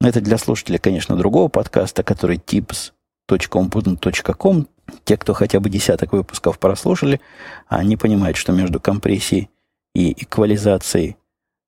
Это 0.00 0.20
для 0.20 0.38
слушателя, 0.38 0.78
конечно, 0.78 1.16
другого 1.16 1.48
подкаста, 1.48 2.02
который 2.02 2.36
tips.umputun.com. 2.36 4.68
Те, 5.04 5.16
кто 5.16 5.34
хотя 5.34 5.58
бы 5.58 5.68
десяток 5.68 6.12
выпусков 6.12 6.60
прослушали, 6.60 7.20
они 7.66 7.96
понимают, 7.96 8.36
что 8.36 8.52
между 8.52 8.78
компрессией 8.78 9.50
и 9.94 10.12
эквализацией 10.12 11.16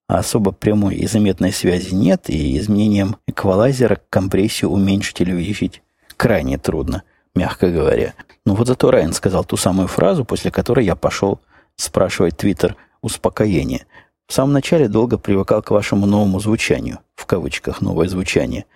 особо 0.07 0.53
прямой 0.53 0.97
и 0.97 1.07
заметной 1.07 1.53
связи 1.53 1.95
нет, 1.95 2.31
и 2.31 2.57
изменением 2.59 3.17
эквалайзера 3.27 4.01
компрессию 4.09 4.71
уменьшить 4.71 5.21
или 5.21 5.33
увеличить 5.33 5.83
крайне 6.17 6.59
трудно, 6.59 7.03
мягко 7.35 7.71
говоря. 7.71 8.15
Но 8.47 8.55
вот 8.55 8.69
зато 8.69 8.91
Райан 8.91 9.13
сказал 9.13 9.45
ту 9.45 9.57
самую 9.57 9.89
фразу, 9.89 10.25
после 10.25 10.51
которой 10.51 10.85
я 10.85 10.97
пошел 10.97 11.41
спрашивать 11.77 12.37
Твиттер 12.37 12.77
успокоение. 13.03 13.87
В 14.27 14.35
самом 14.35 14.53
начале 14.53 14.89
долго 14.89 15.17
привыкал 15.17 15.63
к 15.63 15.71
вашему 15.71 16.05
новому 16.05 16.39
звучанию, 16.39 16.99
в 17.15 17.25
кавычках 17.25 17.81
новое 17.81 18.09
звучание. 18.09 18.67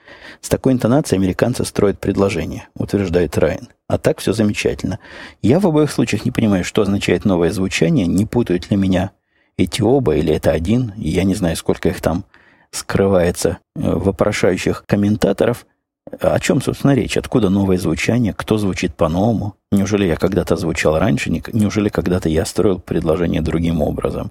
С 0.40 0.48
такой 0.48 0.72
интонацией 0.72 1.20
американцы 1.20 1.64
строят 1.66 2.00
предложение, 2.00 2.68
утверждает 2.74 3.36
Райан. 3.36 3.68
А 3.86 3.98
так 3.98 4.20
все 4.20 4.32
замечательно. 4.32 4.98
Я 5.42 5.60
в 5.60 5.66
обоих 5.66 5.90
случаях 5.90 6.24
не 6.24 6.30
понимаю, 6.30 6.64
что 6.64 6.80
означает 6.80 7.26
новое 7.26 7.50
звучание, 7.50 8.06
не 8.06 8.24
путают 8.24 8.70
ли 8.70 8.78
меня 8.78 9.10
эти 9.58 9.82
оба 9.82 10.16
или 10.16 10.34
это 10.34 10.52
один, 10.52 10.94
я 10.96 11.24
не 11.24 11.34
знаю, 11.34 11.56
сколько 11.56 11.90
их 11.90 12.00
там 12.00 12.24
скрывается 12.70 13.58
э, 13.76 13.80
вопрошающих 13.82 14.84
комментаторов. 14.86 15.66
О 16.20 16.38
чем, 16.38 16.60
собственно, 16.60 16.92
речь? 16.94 17.16
Откуда 17.16 17.48
новое 17.48 17.78
звучание? 17.78 18.32
Кто 18.32 18.58
звучит 18.58 18.94
по-новому? 18.94 19.56
Неужели 19.70 20.06
я 20.06 20.16
когда-то 20.16 20.56
звучал 20.56 20.98
раньше? 20.98 21.30
Неужели 21.30 21.88
когда-то 21.88 22.28
я 22.28 22.44
строил 22.44 22.78
предложение 22.78 23.40
другим 23.40 23.80
образом? 23.80 24.30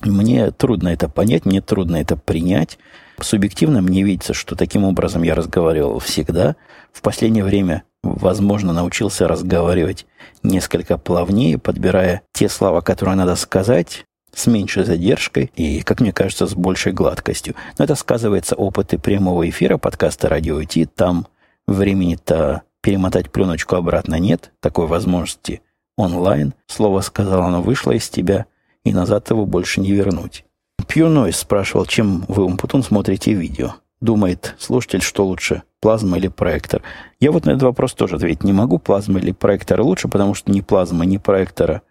Мне 0.00 0.50
трудно 0.50 0.88
это 0.88 1.08
понять, 1.08 1.44
мне 1.44 1.60
трудно 1.60 1.96
это 1.96 2.16
принять. 2.16 2.78
Субъективно 3.20 3.82
мне 3.82 4.02
видится, 4.02 4.34
что 4.34 4.56
таким 4.56 4.84
образом 4.84 5.22
я 5.22 5.34
разговаривал 5.34 6.00
всегда. 6.00 6.56
В 6.92 7.02
последнее 7.02 7.44
время, 7.44 7.84
возможно, 8.02 8.72
научился 8.72 9.28
разговаривать 9.28 10.06
несколько 10.42 10.98
плавнее, 10.98 11.58
подбирая 11.58 12.22
те 12.32 12.48
слова, 12.48 12.80
которые 12.80 13.16
надо 13.16 13.36
сказать, 13.36 14.04
с 14.34 14.46
меньшей 14.46 14.84
задержкой 14.84 15.50
и, 15.54 15.82
как 15.82 16.00
мне 16.00 16.12
кажется, 16.12 16.46
с 16.46 16.54
большей 16.54 16.92
гладкостью. 16.92 17.54
Но 17.78 17.84
это 17.84 17.94
сказывается 17.94 18.54
опыты 18.54 18.98
прямого 18.98 19.48
эфира 19.48 19.78
подкаста 19.78 20.28
«Радио 20.28 20.62
Ти». 20.64 20.86
Там 20.86 21.26
времени-то 21.66 22.62
перемотать 22.80 23.30
пленочку 23.30 23.76
обратно 23.76 24.16
нет, 24.16 24.52
такой 24.60 24.86
возможности 24.86 25.62
онлайн. 25.96 26.54
Слово 26.66 27.00
сказал, 27.00 27.42
оно 27.42 27.62
вышло 27.62 27.92
из 27.92 28.08
тебя, 28.08 28.46
и 28.84 28.92
назад 28.92 29.30
его 29.30 29.46
больше 29.46 29.80
не 29.80 29.92
вернуть. 29.92 30.44
Пью 30.88 31.08
Нойс 31.08 31.36
спрашивал, 31.36 31.86
чем 31.86 32.24
вы, 32.28 32.44
Умпутун, 32.44 32.82
смотрите 32.82 33.32
видео. 33.32 33.74
Думает 34.00 34.56
слушатель, 34.58 35.00
что 35.00 35.24
лучше, 35.24 35.62
плазма 35.80 36.18
или 36.18 36.26
проектор. 36.26 36.82
Я 37.20 37.30
вот 37.30 37.46
на 37.46 37.50
этот 37.50 37.62
вопрос 37.62 37.94
тоже 37.94 38.16
ответить 38.16 38.42
не 38.42 38.52
могу, 38.52 38.78
плазма 38.78 39.20
или 39.20 39.30
проектор 39.30 39.80
лучше, 39.80 40.08
потому 40.08 40.34
что 40.34 40.50
ни 40.50 40.60
плазма, 40.60 41.04
ни 41.04 41.18
проектора 41.18 41.82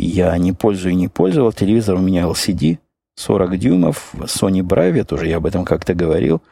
я 0.00 0.36
не 0.38 0.52
пользую 0.52 0.92
и 0.92 0.96
не 0.96 1.08
пользовал. 1.08 1.52
Телевизор 1.52 1.96
у 1.96 2.00
меня 2.00 2.22
LCD, 2.22 2.78
40 3.16 3.58
дюймов, 3.58 4.14
Sony 4.14 4.60
Bravia, 4.60 5.04
тоже 5.04 5.28
я 5.28 5.38
об 5.38 5.46
этом 5.46 5.64
как-то 5.64 5.94
говорил. 5.94 6.42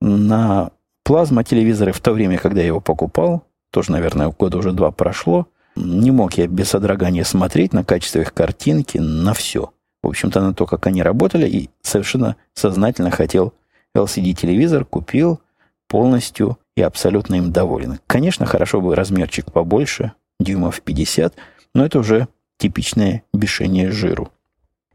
На 0.00 0.70
плазма 1.04 1.44
телевизоры 1.44 1.92
в 1.92 2.00
то 2.00 2.12
время, 2.12 2.38
когда 2.38 2.60
я 2.60 2.68
его 2.68 2.80
покупал, 2.80 3.44
тоже, 3.70 3.92
наверное, 3.92 4.28
года 4.28 4.58
уже 4.58 4.72
два 4.72 4.90
прошло, 4.90 5.46
не 5.74 6.10
мог 6.10 6.34
я 6.34 6.46
без 6.46 6.68
содрогания 6.68 7.24
смотреть 7.24 7.72
на 7.72 7.84
качество 7.84 8.20
их 8.20 8.34
картинки, 8.34 8.98
на 8.98 9.32
все. 9.32 9.72
В 10.02 10.08
общем-то, 10.08 10.40
на 10.40 10.52
то, 10.52 10.66
как 10.66 10.86
они 10.86 11.02
работали, 11.02 11.48
и 11.48 11.70
совершенно 11.80 12.36
сознательно 12.54 13.10
хотел 13.10 13.54
LCD-телевизор, 13.96 14.84
купил 14.84 15.40
полностью 15.88 16.58
и 16.76 16.82
абсолютно 16.82 17.36
им 17.36 17.52
доволен. 17.52 18.00
Конечно, 18.06 18.44
хорошо 18.44 18.80
бы 18.80 18.94
размерчик 18.94 19.50
побольше, 19.52 20.12
дюймов 20.40 20.82
50, 20.82 21.34
но 21.74 21.86
это 21.86 21.98
уже 21.98 22.28
типичное 22.62 23.22
бешение 23.32 23.90
жиру. 23.90 24.30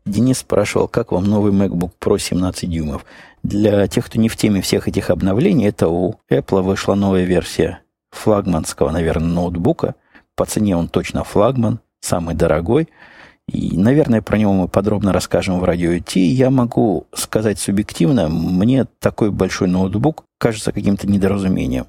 Денис 0.05 0.39
спрашивал, 0.39 0.87
как 0.87 1.11
вам 1.11 1.25
новый 1.25 1.51
MacBook 1.51 1.91
Pro 1.99 2.17
17 2.17 2.69
дюймов. 2.69 3.05
Для 3.43 3.87
тех, 3.87 4.05
кто 4.05 4.19
не 4.19 4.29
в 4.29 4.37
теме 4.37 4.61
всех 4.61 4.87
этих 4.87 5.09
обновлений, 5.09 5.67
это 5.67 5.89
у 5.89 6.15
Apple 6.31 6.61
вышла 6.61 6.95
новая 6.95 7.25
версия 7.25 7.79
флагманского, 8.11 8.91
наверное, 8.91 9.27
ноутбука– 9.27 9.95
по 10.37 10.45
цене 10.45 10.77
он 10.77 10.87
точно 10.87 11.23
флагман, 11.23 11.79
самый 11.99 12.35
дорогой. 12.35 12.87
И, 13.47 13.75
наверное, 13.75 14.21
про 14.21 14.37
него 14.37 14.53
мы 14.53 14.67
подробно 14.67 15.11
расскажем 15.11 15.59
в 15.59 15.63
радио 15.63 15.97
Ти. 15.97 16.19
Я 16.19 16.51
могу 16.51 17.07
сказать 17.11 17.59
субъективно, 17.59 18.29
мне 18.29 18.85
такой 18.99 19.31
большой 19.31 19.67
ноутбук 19.67 20.25
кажется 20.37 20.71
каким-то 20.71 21.07
недоразумением. 21.07 21.87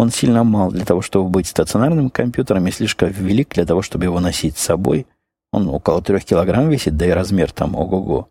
Он 0.00 0.10
сильно 0.10 0.44
мал 0.44 0.70
для 0.70 0.86
того, 0.86 1.02
чтобы 1.02 1.28
быть 1.28 1.46
стационарным 1.46 2.08
компьютером, 2.08 2.66
и 2.66 2.70
слишком 2.70 3.10
велик 3.10 3.50
для 3.50 3.66
того, 3.66 3.82
чтобы 3.82 4.04
его 4.04 4.18
носить 4.18 4.56
с 4.56 4.62
собой. 4.62 5.06
Он 5.52 5.68
около 5.68 6.00
трех 6.00 6.24
килограмм 6.24 6.70
весит, 6.70 6.96
да 6.96 7.04
и 7.04 7.10
размер 7.10 7.52
там 7.52 7.76
ого-го. 7.76 8.30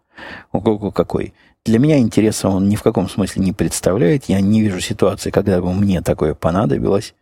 Ого-го 0.51 0.89
какой. 0.89 1.35
Для 1.65 1.77
меня 1.77 1.99
интереса 1.99 2.49
он 2.49 2.69
ни 2.69 2.75
в 2.75 2.81
каком 2.81 3.07
смысле 3.07 3.43
не 3.45 3.53
представляет. 3.53 4.25
Я 4.25 4.41
не 4.41 4.61
вижу 4.61 4.79
ситуации, 4.79 5.29
когда 5.29 5.61
бы 5.61 5.71
мне 5.71 6.01
такое 6.01 6.33
понадобилось. 6.33 7.13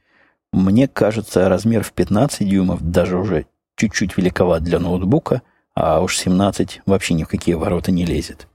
Мне 0.53 0.87
кажется, 0.87 1.49
размер 1.49 1.83
в 1.83 1.91
15 1.91 2.47
дюймов 2.47 2.79
даже 2.81 3.17
уже 3.17 3.47
чуть-чуть 3.75 4.15
великоват 4.15 4.63
для 4.63 4.79
ноутбука, 4.79 5.41
а 5.75 5.99
уж 5.99 6.17
17 6.17 6.83
вообще 6.85 7.15
ни 7.15 7.23
в 7.25 7.27
какие 7.27 7.55
ворота 7.55 7.91
не 7.91 8.05
лезет. 8.05 8.47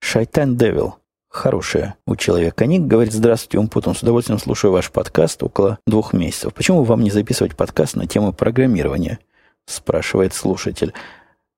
Шайтан 0.00 0.56
Девил. 0.56 0.96
Хорошая 1.30 1.94
у 2.06 2.16
человека 2.16 2.66
ник. 2.66 2.82
Говорит, 2.82 3.14
здравствуйте, 3.14 3.58
Умпутун. 3.58 3.94
С 3.94 4.02
удовольствием 4.02 4.38
слушаю 4.38 4.72
ваш 4.72 4.90
подкаст 4.90 5.42
около 5.42 5.78
двух 5.86 6.12
месяцев. 6.12 6.52
Почему 6.52 6.82
вам 6.82 7.02
не 7.02 7.10
записывать 7.10 7.56
подкаст 7.56 7.96
на 7.96 8.06
тему 8.06 8.34
программирования? 8.34 9.20
Спрашивает 9.64 10.34
слушатель. 10.34 10.92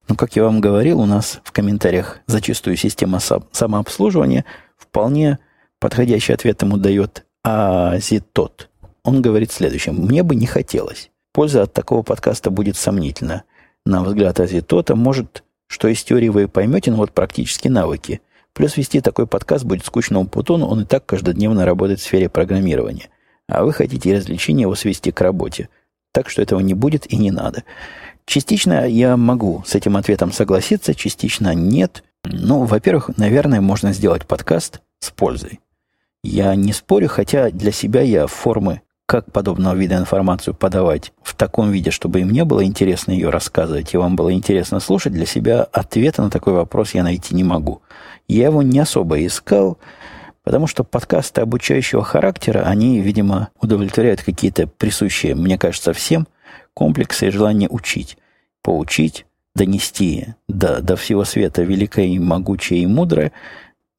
Ну, 0.09 0.15
как 0.15 0.37
я 0.37 0.45
вам 0.45 0.61
говорил, 0.61 1.01
у 1.01 1.07
нас 1.07 1.41
в 1.43 1.51
комментариях 1.51 2.21
зачастую 2.27 2.77
система 2.77 3.19
самообслуживания 3.19 4.45
вполне 4.77 5.39
подходящий 5.81 6.35
ответ 6.35 6.63
ему 6.63 6.77
дает 6.77 7.25
Азитот 7.43 8.69
он 9.05 9.23
говорит 9.23 9.53
следующее. 9.53 9.95
Мне 9.95 10.23
бы 10.23 10.35
не 10.35 10.47
хотелось. 10.47 11.11
Польза 11.33 11.63
от 11.63 11.73
такого 11.73 12.03
подкаста 12.03 12.51
будет 12.51 12.77
сомнительна. 12.77 13.45
На 13.85 14.03
взгляд 14.03 14.39
Азитота, 14.39 14.95
может, 14.95 15.43
что 15.67 15.89
из 15.89 16.03
теории 16.05 16.29
вы 16.29 16.47
поймете, 16.47 16.91
но 16.91 16.99
вот 16.99 17.13
практически 17.13 17.69
навыки. 17.69 18.21
Плюс 18.55 18.77
вести 18.77 19.01
такой 19.01 19.27
подкаст 19.27 19.65
будет 19.65 19.85
скучному 19.85 20.27
путону, 20.27 20.67
он 20.67 20.83
и 20.83 20.85
так 20.85 21.07
каждодневно 21.07 21.65
работает 21.65 22.01
в 22.01 22.03
сфере 22.03 22.29
программирования. 22.29 23.09
А 23.49 23.65
вы 23.65 23.73
хотите 23.73 24.15
развлечения 24.15 24.63
его 24.63 24.75
свести 24.75 25.11
к 25.11 25.21
работе. 25.21 25.69
Так 26.13 26.29
что 26.29 26.43
этого 26.43 26.61
не 26.61 26.75
будет 26.75 27.11
и 27.11 27.17
не 27.17 27.31
надо. 27.31 27.65
Частично 28.27 28.87
я 28.87 29.17
могу 29.17 29.65
с 29.67 29.75
этим 29.75 29.97
ответом 29.97 30.33
согласиться, 30.33 30.95
частично 30.95 31.55
нет. 31.55 32.05
Ну, 32.25 32.65
во-первых, 32.65 33.11
наверное, 33.17 33.61
можно 33.61 33.93
сделать 33.93 34.27
подкаст 34.27 34.81
с 35.01 35.11
пользой. 35.11 35.61
Я 36.23 36.55
не 36.55 36.73
спорю, 36.73 37.09
хотя 37.09 37.51
для 37.51 37.73
себя 37.73 38.03
я 38.03 38.27
формы, 38.27 38.83
как 39.07 39.33
подобного 39.33 39.75
вида 39.75 39.97
информацию 39.97 40.55
подавать 40.55 41.13
в 41.23 41.35
таком 41.35 41.71
виде, 41.71 41.91
чтобы 41.91 42.21
им 42.21 42.31
не 42.31 42.45
было 42.45 42.65
интересно 42.65 43.11
ее 43.13 43.31
рассказывать, 43.31 43.93
и 43.93 43.97
вам 43.97 44.15
было 44.15 44.33
интересно 44.33 44.79
слушать, 44.79 45.13
для 45.13 45.27
себя 45.27 45.65
ответа 45.65 46.23
на 46.23 46.31
такой 46.31 46.53
вопрос 46.53 46.95
я 46.95 47.03
найти 47.03 47.35
не 47.35 47.43
могу. 47.43 47.83
Я 48.29 48.47
его 48.47 48.63
не 48.63 48.79
особо 48.79 49.25
искал, 49.25 49.79
потому 50.43 50.67
что 50.67 50.85
подкасты 50.85 51.41
обучающего 51.41 52.03
характера, 52.03 52.61
они, 52.61 53.01
видимо, 53.01 53.51
удовлетворяют 53.61 54.23
какие-то 54.23 54.67
присущие, 54.67 55.35
мне 55.35 55.59
кажется, 55.59 55.93
всем 55.93 56.27
комплексы 56.75 57.29
и 57.29 57.31
желание 57.31 57.69
учить. 57.69 58.17
Поучить, 58.63 59.27
донести 59.55 60.35
до, 60.49 60.81
до 60.81 60.97
всего 60.97 61.25
света 61.25 61.63
великое 61.63 62.07
и 62.07 62.19
могучее 62.19 62.83
и 62.83 62.87
мудрое. 62.87 63.33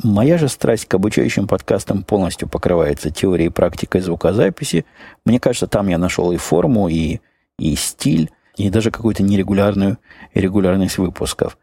Моя 0.01 0.37
же 0.37 0.49
страсть 0.49 0.85
к 0.87 0.93
обучающим 0.95 1.47
подкастам 1.47 2.03
полностью 2.03 2.49
покрывается 2.49 3.09
теорией 3.09 3.47
и 3.47 3.51
практикой 3.51 4.01
звукозаписи. 4.01 4.85
Мне 5.25 5.39
кажется, 5.39 5.67
там 5.67 5.87
я 5.87 5.97
нашел 5.97 6.31
и 6.31 6.37
форму, 6.37 6.89
и, 6.89 7.19
и 7.57 7.75
стиль, 7.75 8.31
и 8.57 8.69
даже 8.69 8.91
какую-то 8.91 9.23
нерегулярную 9.23 9.97
регулярность 10.33 10.97
выпусков. 10.97 11.57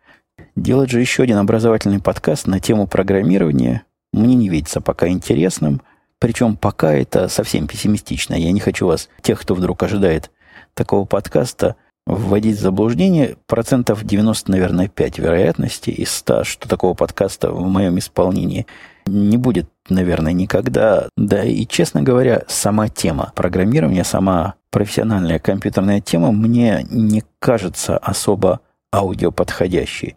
Делать 0.57 0.91
же 0.91 1.01
еще 1.01 1.23
один 1.23 1.39
образовательный 1.39 2.01
подкаст 2.01 2.47
на 2.47 2.61
тему 2.61 2.87
программирования 2.87 3.85
мне 4.13 4.35
не 4.35 4.49
видится 4.49 4.81
пока 4.81 5.09
интересным. 5.09 5.81
Причем 6.19 6.57
пока 6.57 6.93
это 6.93 7.29
совсем 7.29 7.67
пессимистично. 7.67 8.35
Я 8.35 8.53
не 8.53 8.61
хочу 8.61 8.87
вас, 8.87 9.09
тех, 9.23 9.41
кто 9.41 9.55
вдруг 9.55 9.83
ожидает 9.83 10.31
такого 10.75 11.05
подкаста, 11.07 11.77
вводить 12.07 12.59
в 12.59 12.61
заблуждение 12.61 13.37
процентов 13.47 14.05
90, 14.05 14.51
наверное, 14.51 14.89
5 14.89 15.19
вероятности 15.19 15.91
из 15.91 16.11
100, 16.11 16.45
что 16.45 16.69
такого 16.69 16.95
подкаста 16.95 17.51
в 17.53 17.67
моем 17.67 17.99
исполнении 17.99 18.67
не 19.07 19.37
будет, 19.37 19.71
наверное, 19.89 20.33
никогда. 20.33 21.09
Да 21.17 21.45
и, 21.45 21.67
честно 21.67 22.03
говоря, 22.03 22.43
сама 22.49 22.89
тема 22.89 23.33
программирования, 23.35 24.05
сама 24.05 24.55
профессиональная 24.71 25.39
компьютерная 25.39 26.01
тема 26.01 26.33
мне 26.33 26.87
не 26.91 27.23
кажется 27.39 27.97
особо 27.99 28.61
аудиоподходящей. 28.93 30.17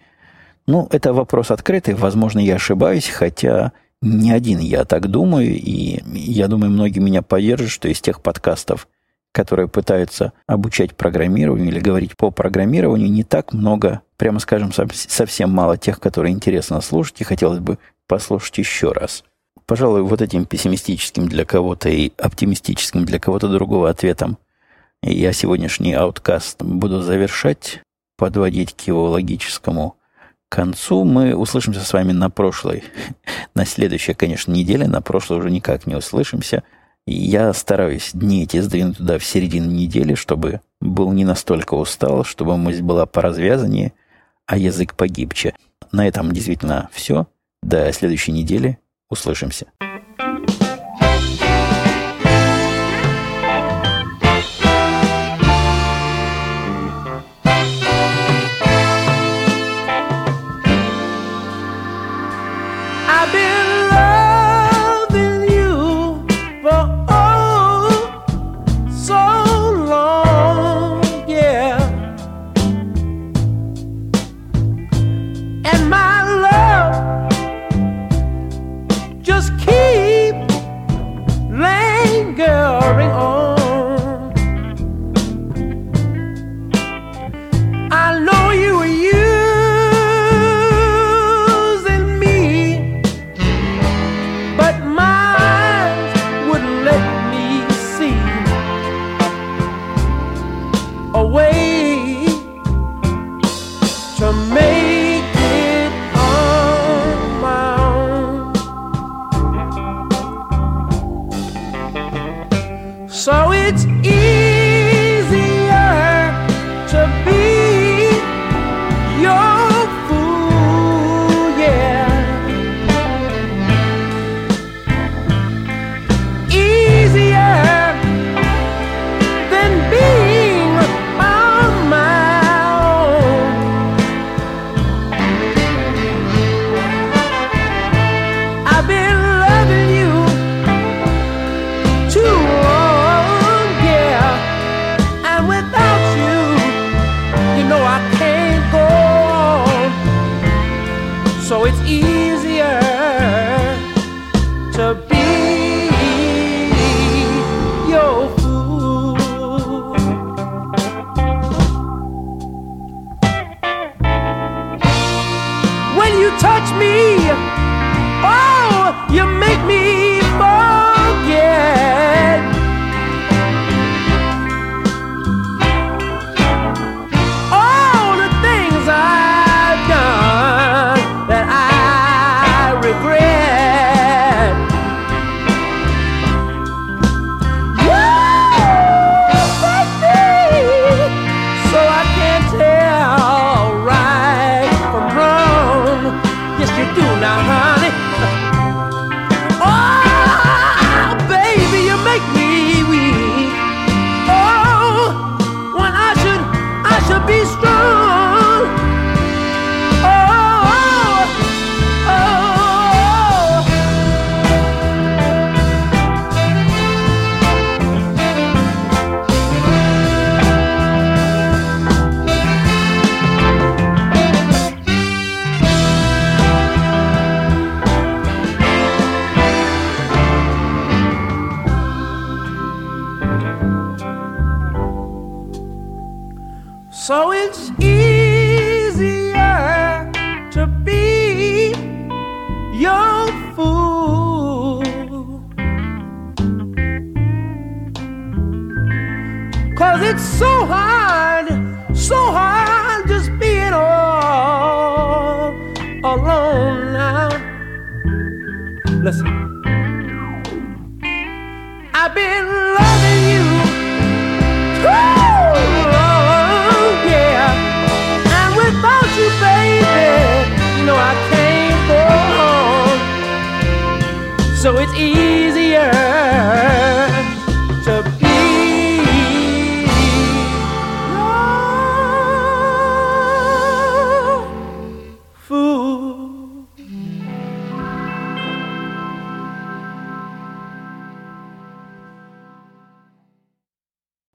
Ну, 0.66 0.88
это 0.92 1.14
вопрос 1.14 1.52
открытый. 1.52 1.94
Возможно, 1.94 2.40
я 2.40 2.56
ошибаюсь, 2.56 3.10
хотя 3.10 3.74
не 4.02 4.32
один 4.32 4.60
я 4.60 4.86
так 4.86 5.08
думаю, 5.08 5.56
и 5.56 6.02
я 6.14 6.48
думаю, 6.48 6.72
многие 6.72 7.00
меня 7.00 7.22
поддержат, 7.22 7.70
что 7.70 7.88
из 7.88 8.02
тех 8.02 8.22
подкастов, 8.22 8.88
которые 9.32 9.68
пытаются 9.68 10.34
обучать 10.48 10.96
программированию 10.96 11.70
или 11.70 11.80
говорить 11.80 12.16
по 12.16 12.32
программированию, 12.32 13.12
не 13.12 13.24
так 13.24 13.54
много, 13.54 14.02
прямо 14.18 14.40
скажем, 14.40 14.72
совсем 14.92 15.52
мало 15.52 15.78
тех, 15.78 16.00
которые 16.00 16.34
интересно 16.34 16.80
слушать, 16.82 17.20
и 17.22 17.26
хотелось 17.26 17.60
бы 17.60 17.78
послушать 18.08 18.58
еще 18.58 18.92
раз. 18.92 19.24
Пожалуй, 19.66 20.02
вот 20.04 20.22
этим 20.22 20.46
пессимистическим 20.46 21.28
для 21.28 21.46
кого-то 21.46 21.90
и 21.90 22.12
оптимистическим 22.18 23.06
для 23.06 23.20
кого-то 23.20 23.48
другого 23.48 23.90
ответом 23.90 24.38
я 25.02 25.34
сегодняшний 25.34 25.94
ауткаст 25.94 26.62
буду 26.62 27.02
завершать, 27.02 27.82
подводить 28.18 28.74
к 28.74 28.82
его 28.82 29.10
логическому 29.10 29.98
концу. 30.56 31.04
Мы 31.04 31.36
услышимся 31.36 31.82
с 31.82 31.94
вами 31.94 32.12
на 32.12 32.30
прошлой, 32.30 32.84
на 33.56 33.66
следующей, 33.66 34.14
конечно, 34.14 34.52
неделе, 34.52 34.88
на 34.88 35.02
прошлой 35.02 35.40
уже 35.40 35.52
никак 35.52 35.88
не 35.88 35.96
услышимся– 35.96 36.64
я 37.06 37.52
стараюсь 37.52 38.12
дни 38.14 38.44
эти 38.44 38.62
сдвинуть 38.62 38.98
туда 38.98 39.18
в 39.18 39.26
середину 39.26 39.70
недели, 39.70 40.16
чтобы 40.16 40.62
был 40.80 41.12
не 41.12 41.26
настолько 41.26 41.74
устал, 41.74 42.24
чтобы 42.24 42.58
мысль 42.58 42.82
была 42.82 43.06
поразвязаннее, 43.06 43.92
а 44.46 44.58
язык 44.58 44.96
погибче. 44.96 45.54
На 45.92 46.08
этом 46.08 46.32
действительно 46.32 46.90
все. 46.94 47.28
До 47.62 47.92
следующей 47.92 48.32
недели. 48.32 48.80
Услышимся. 49.10 49.68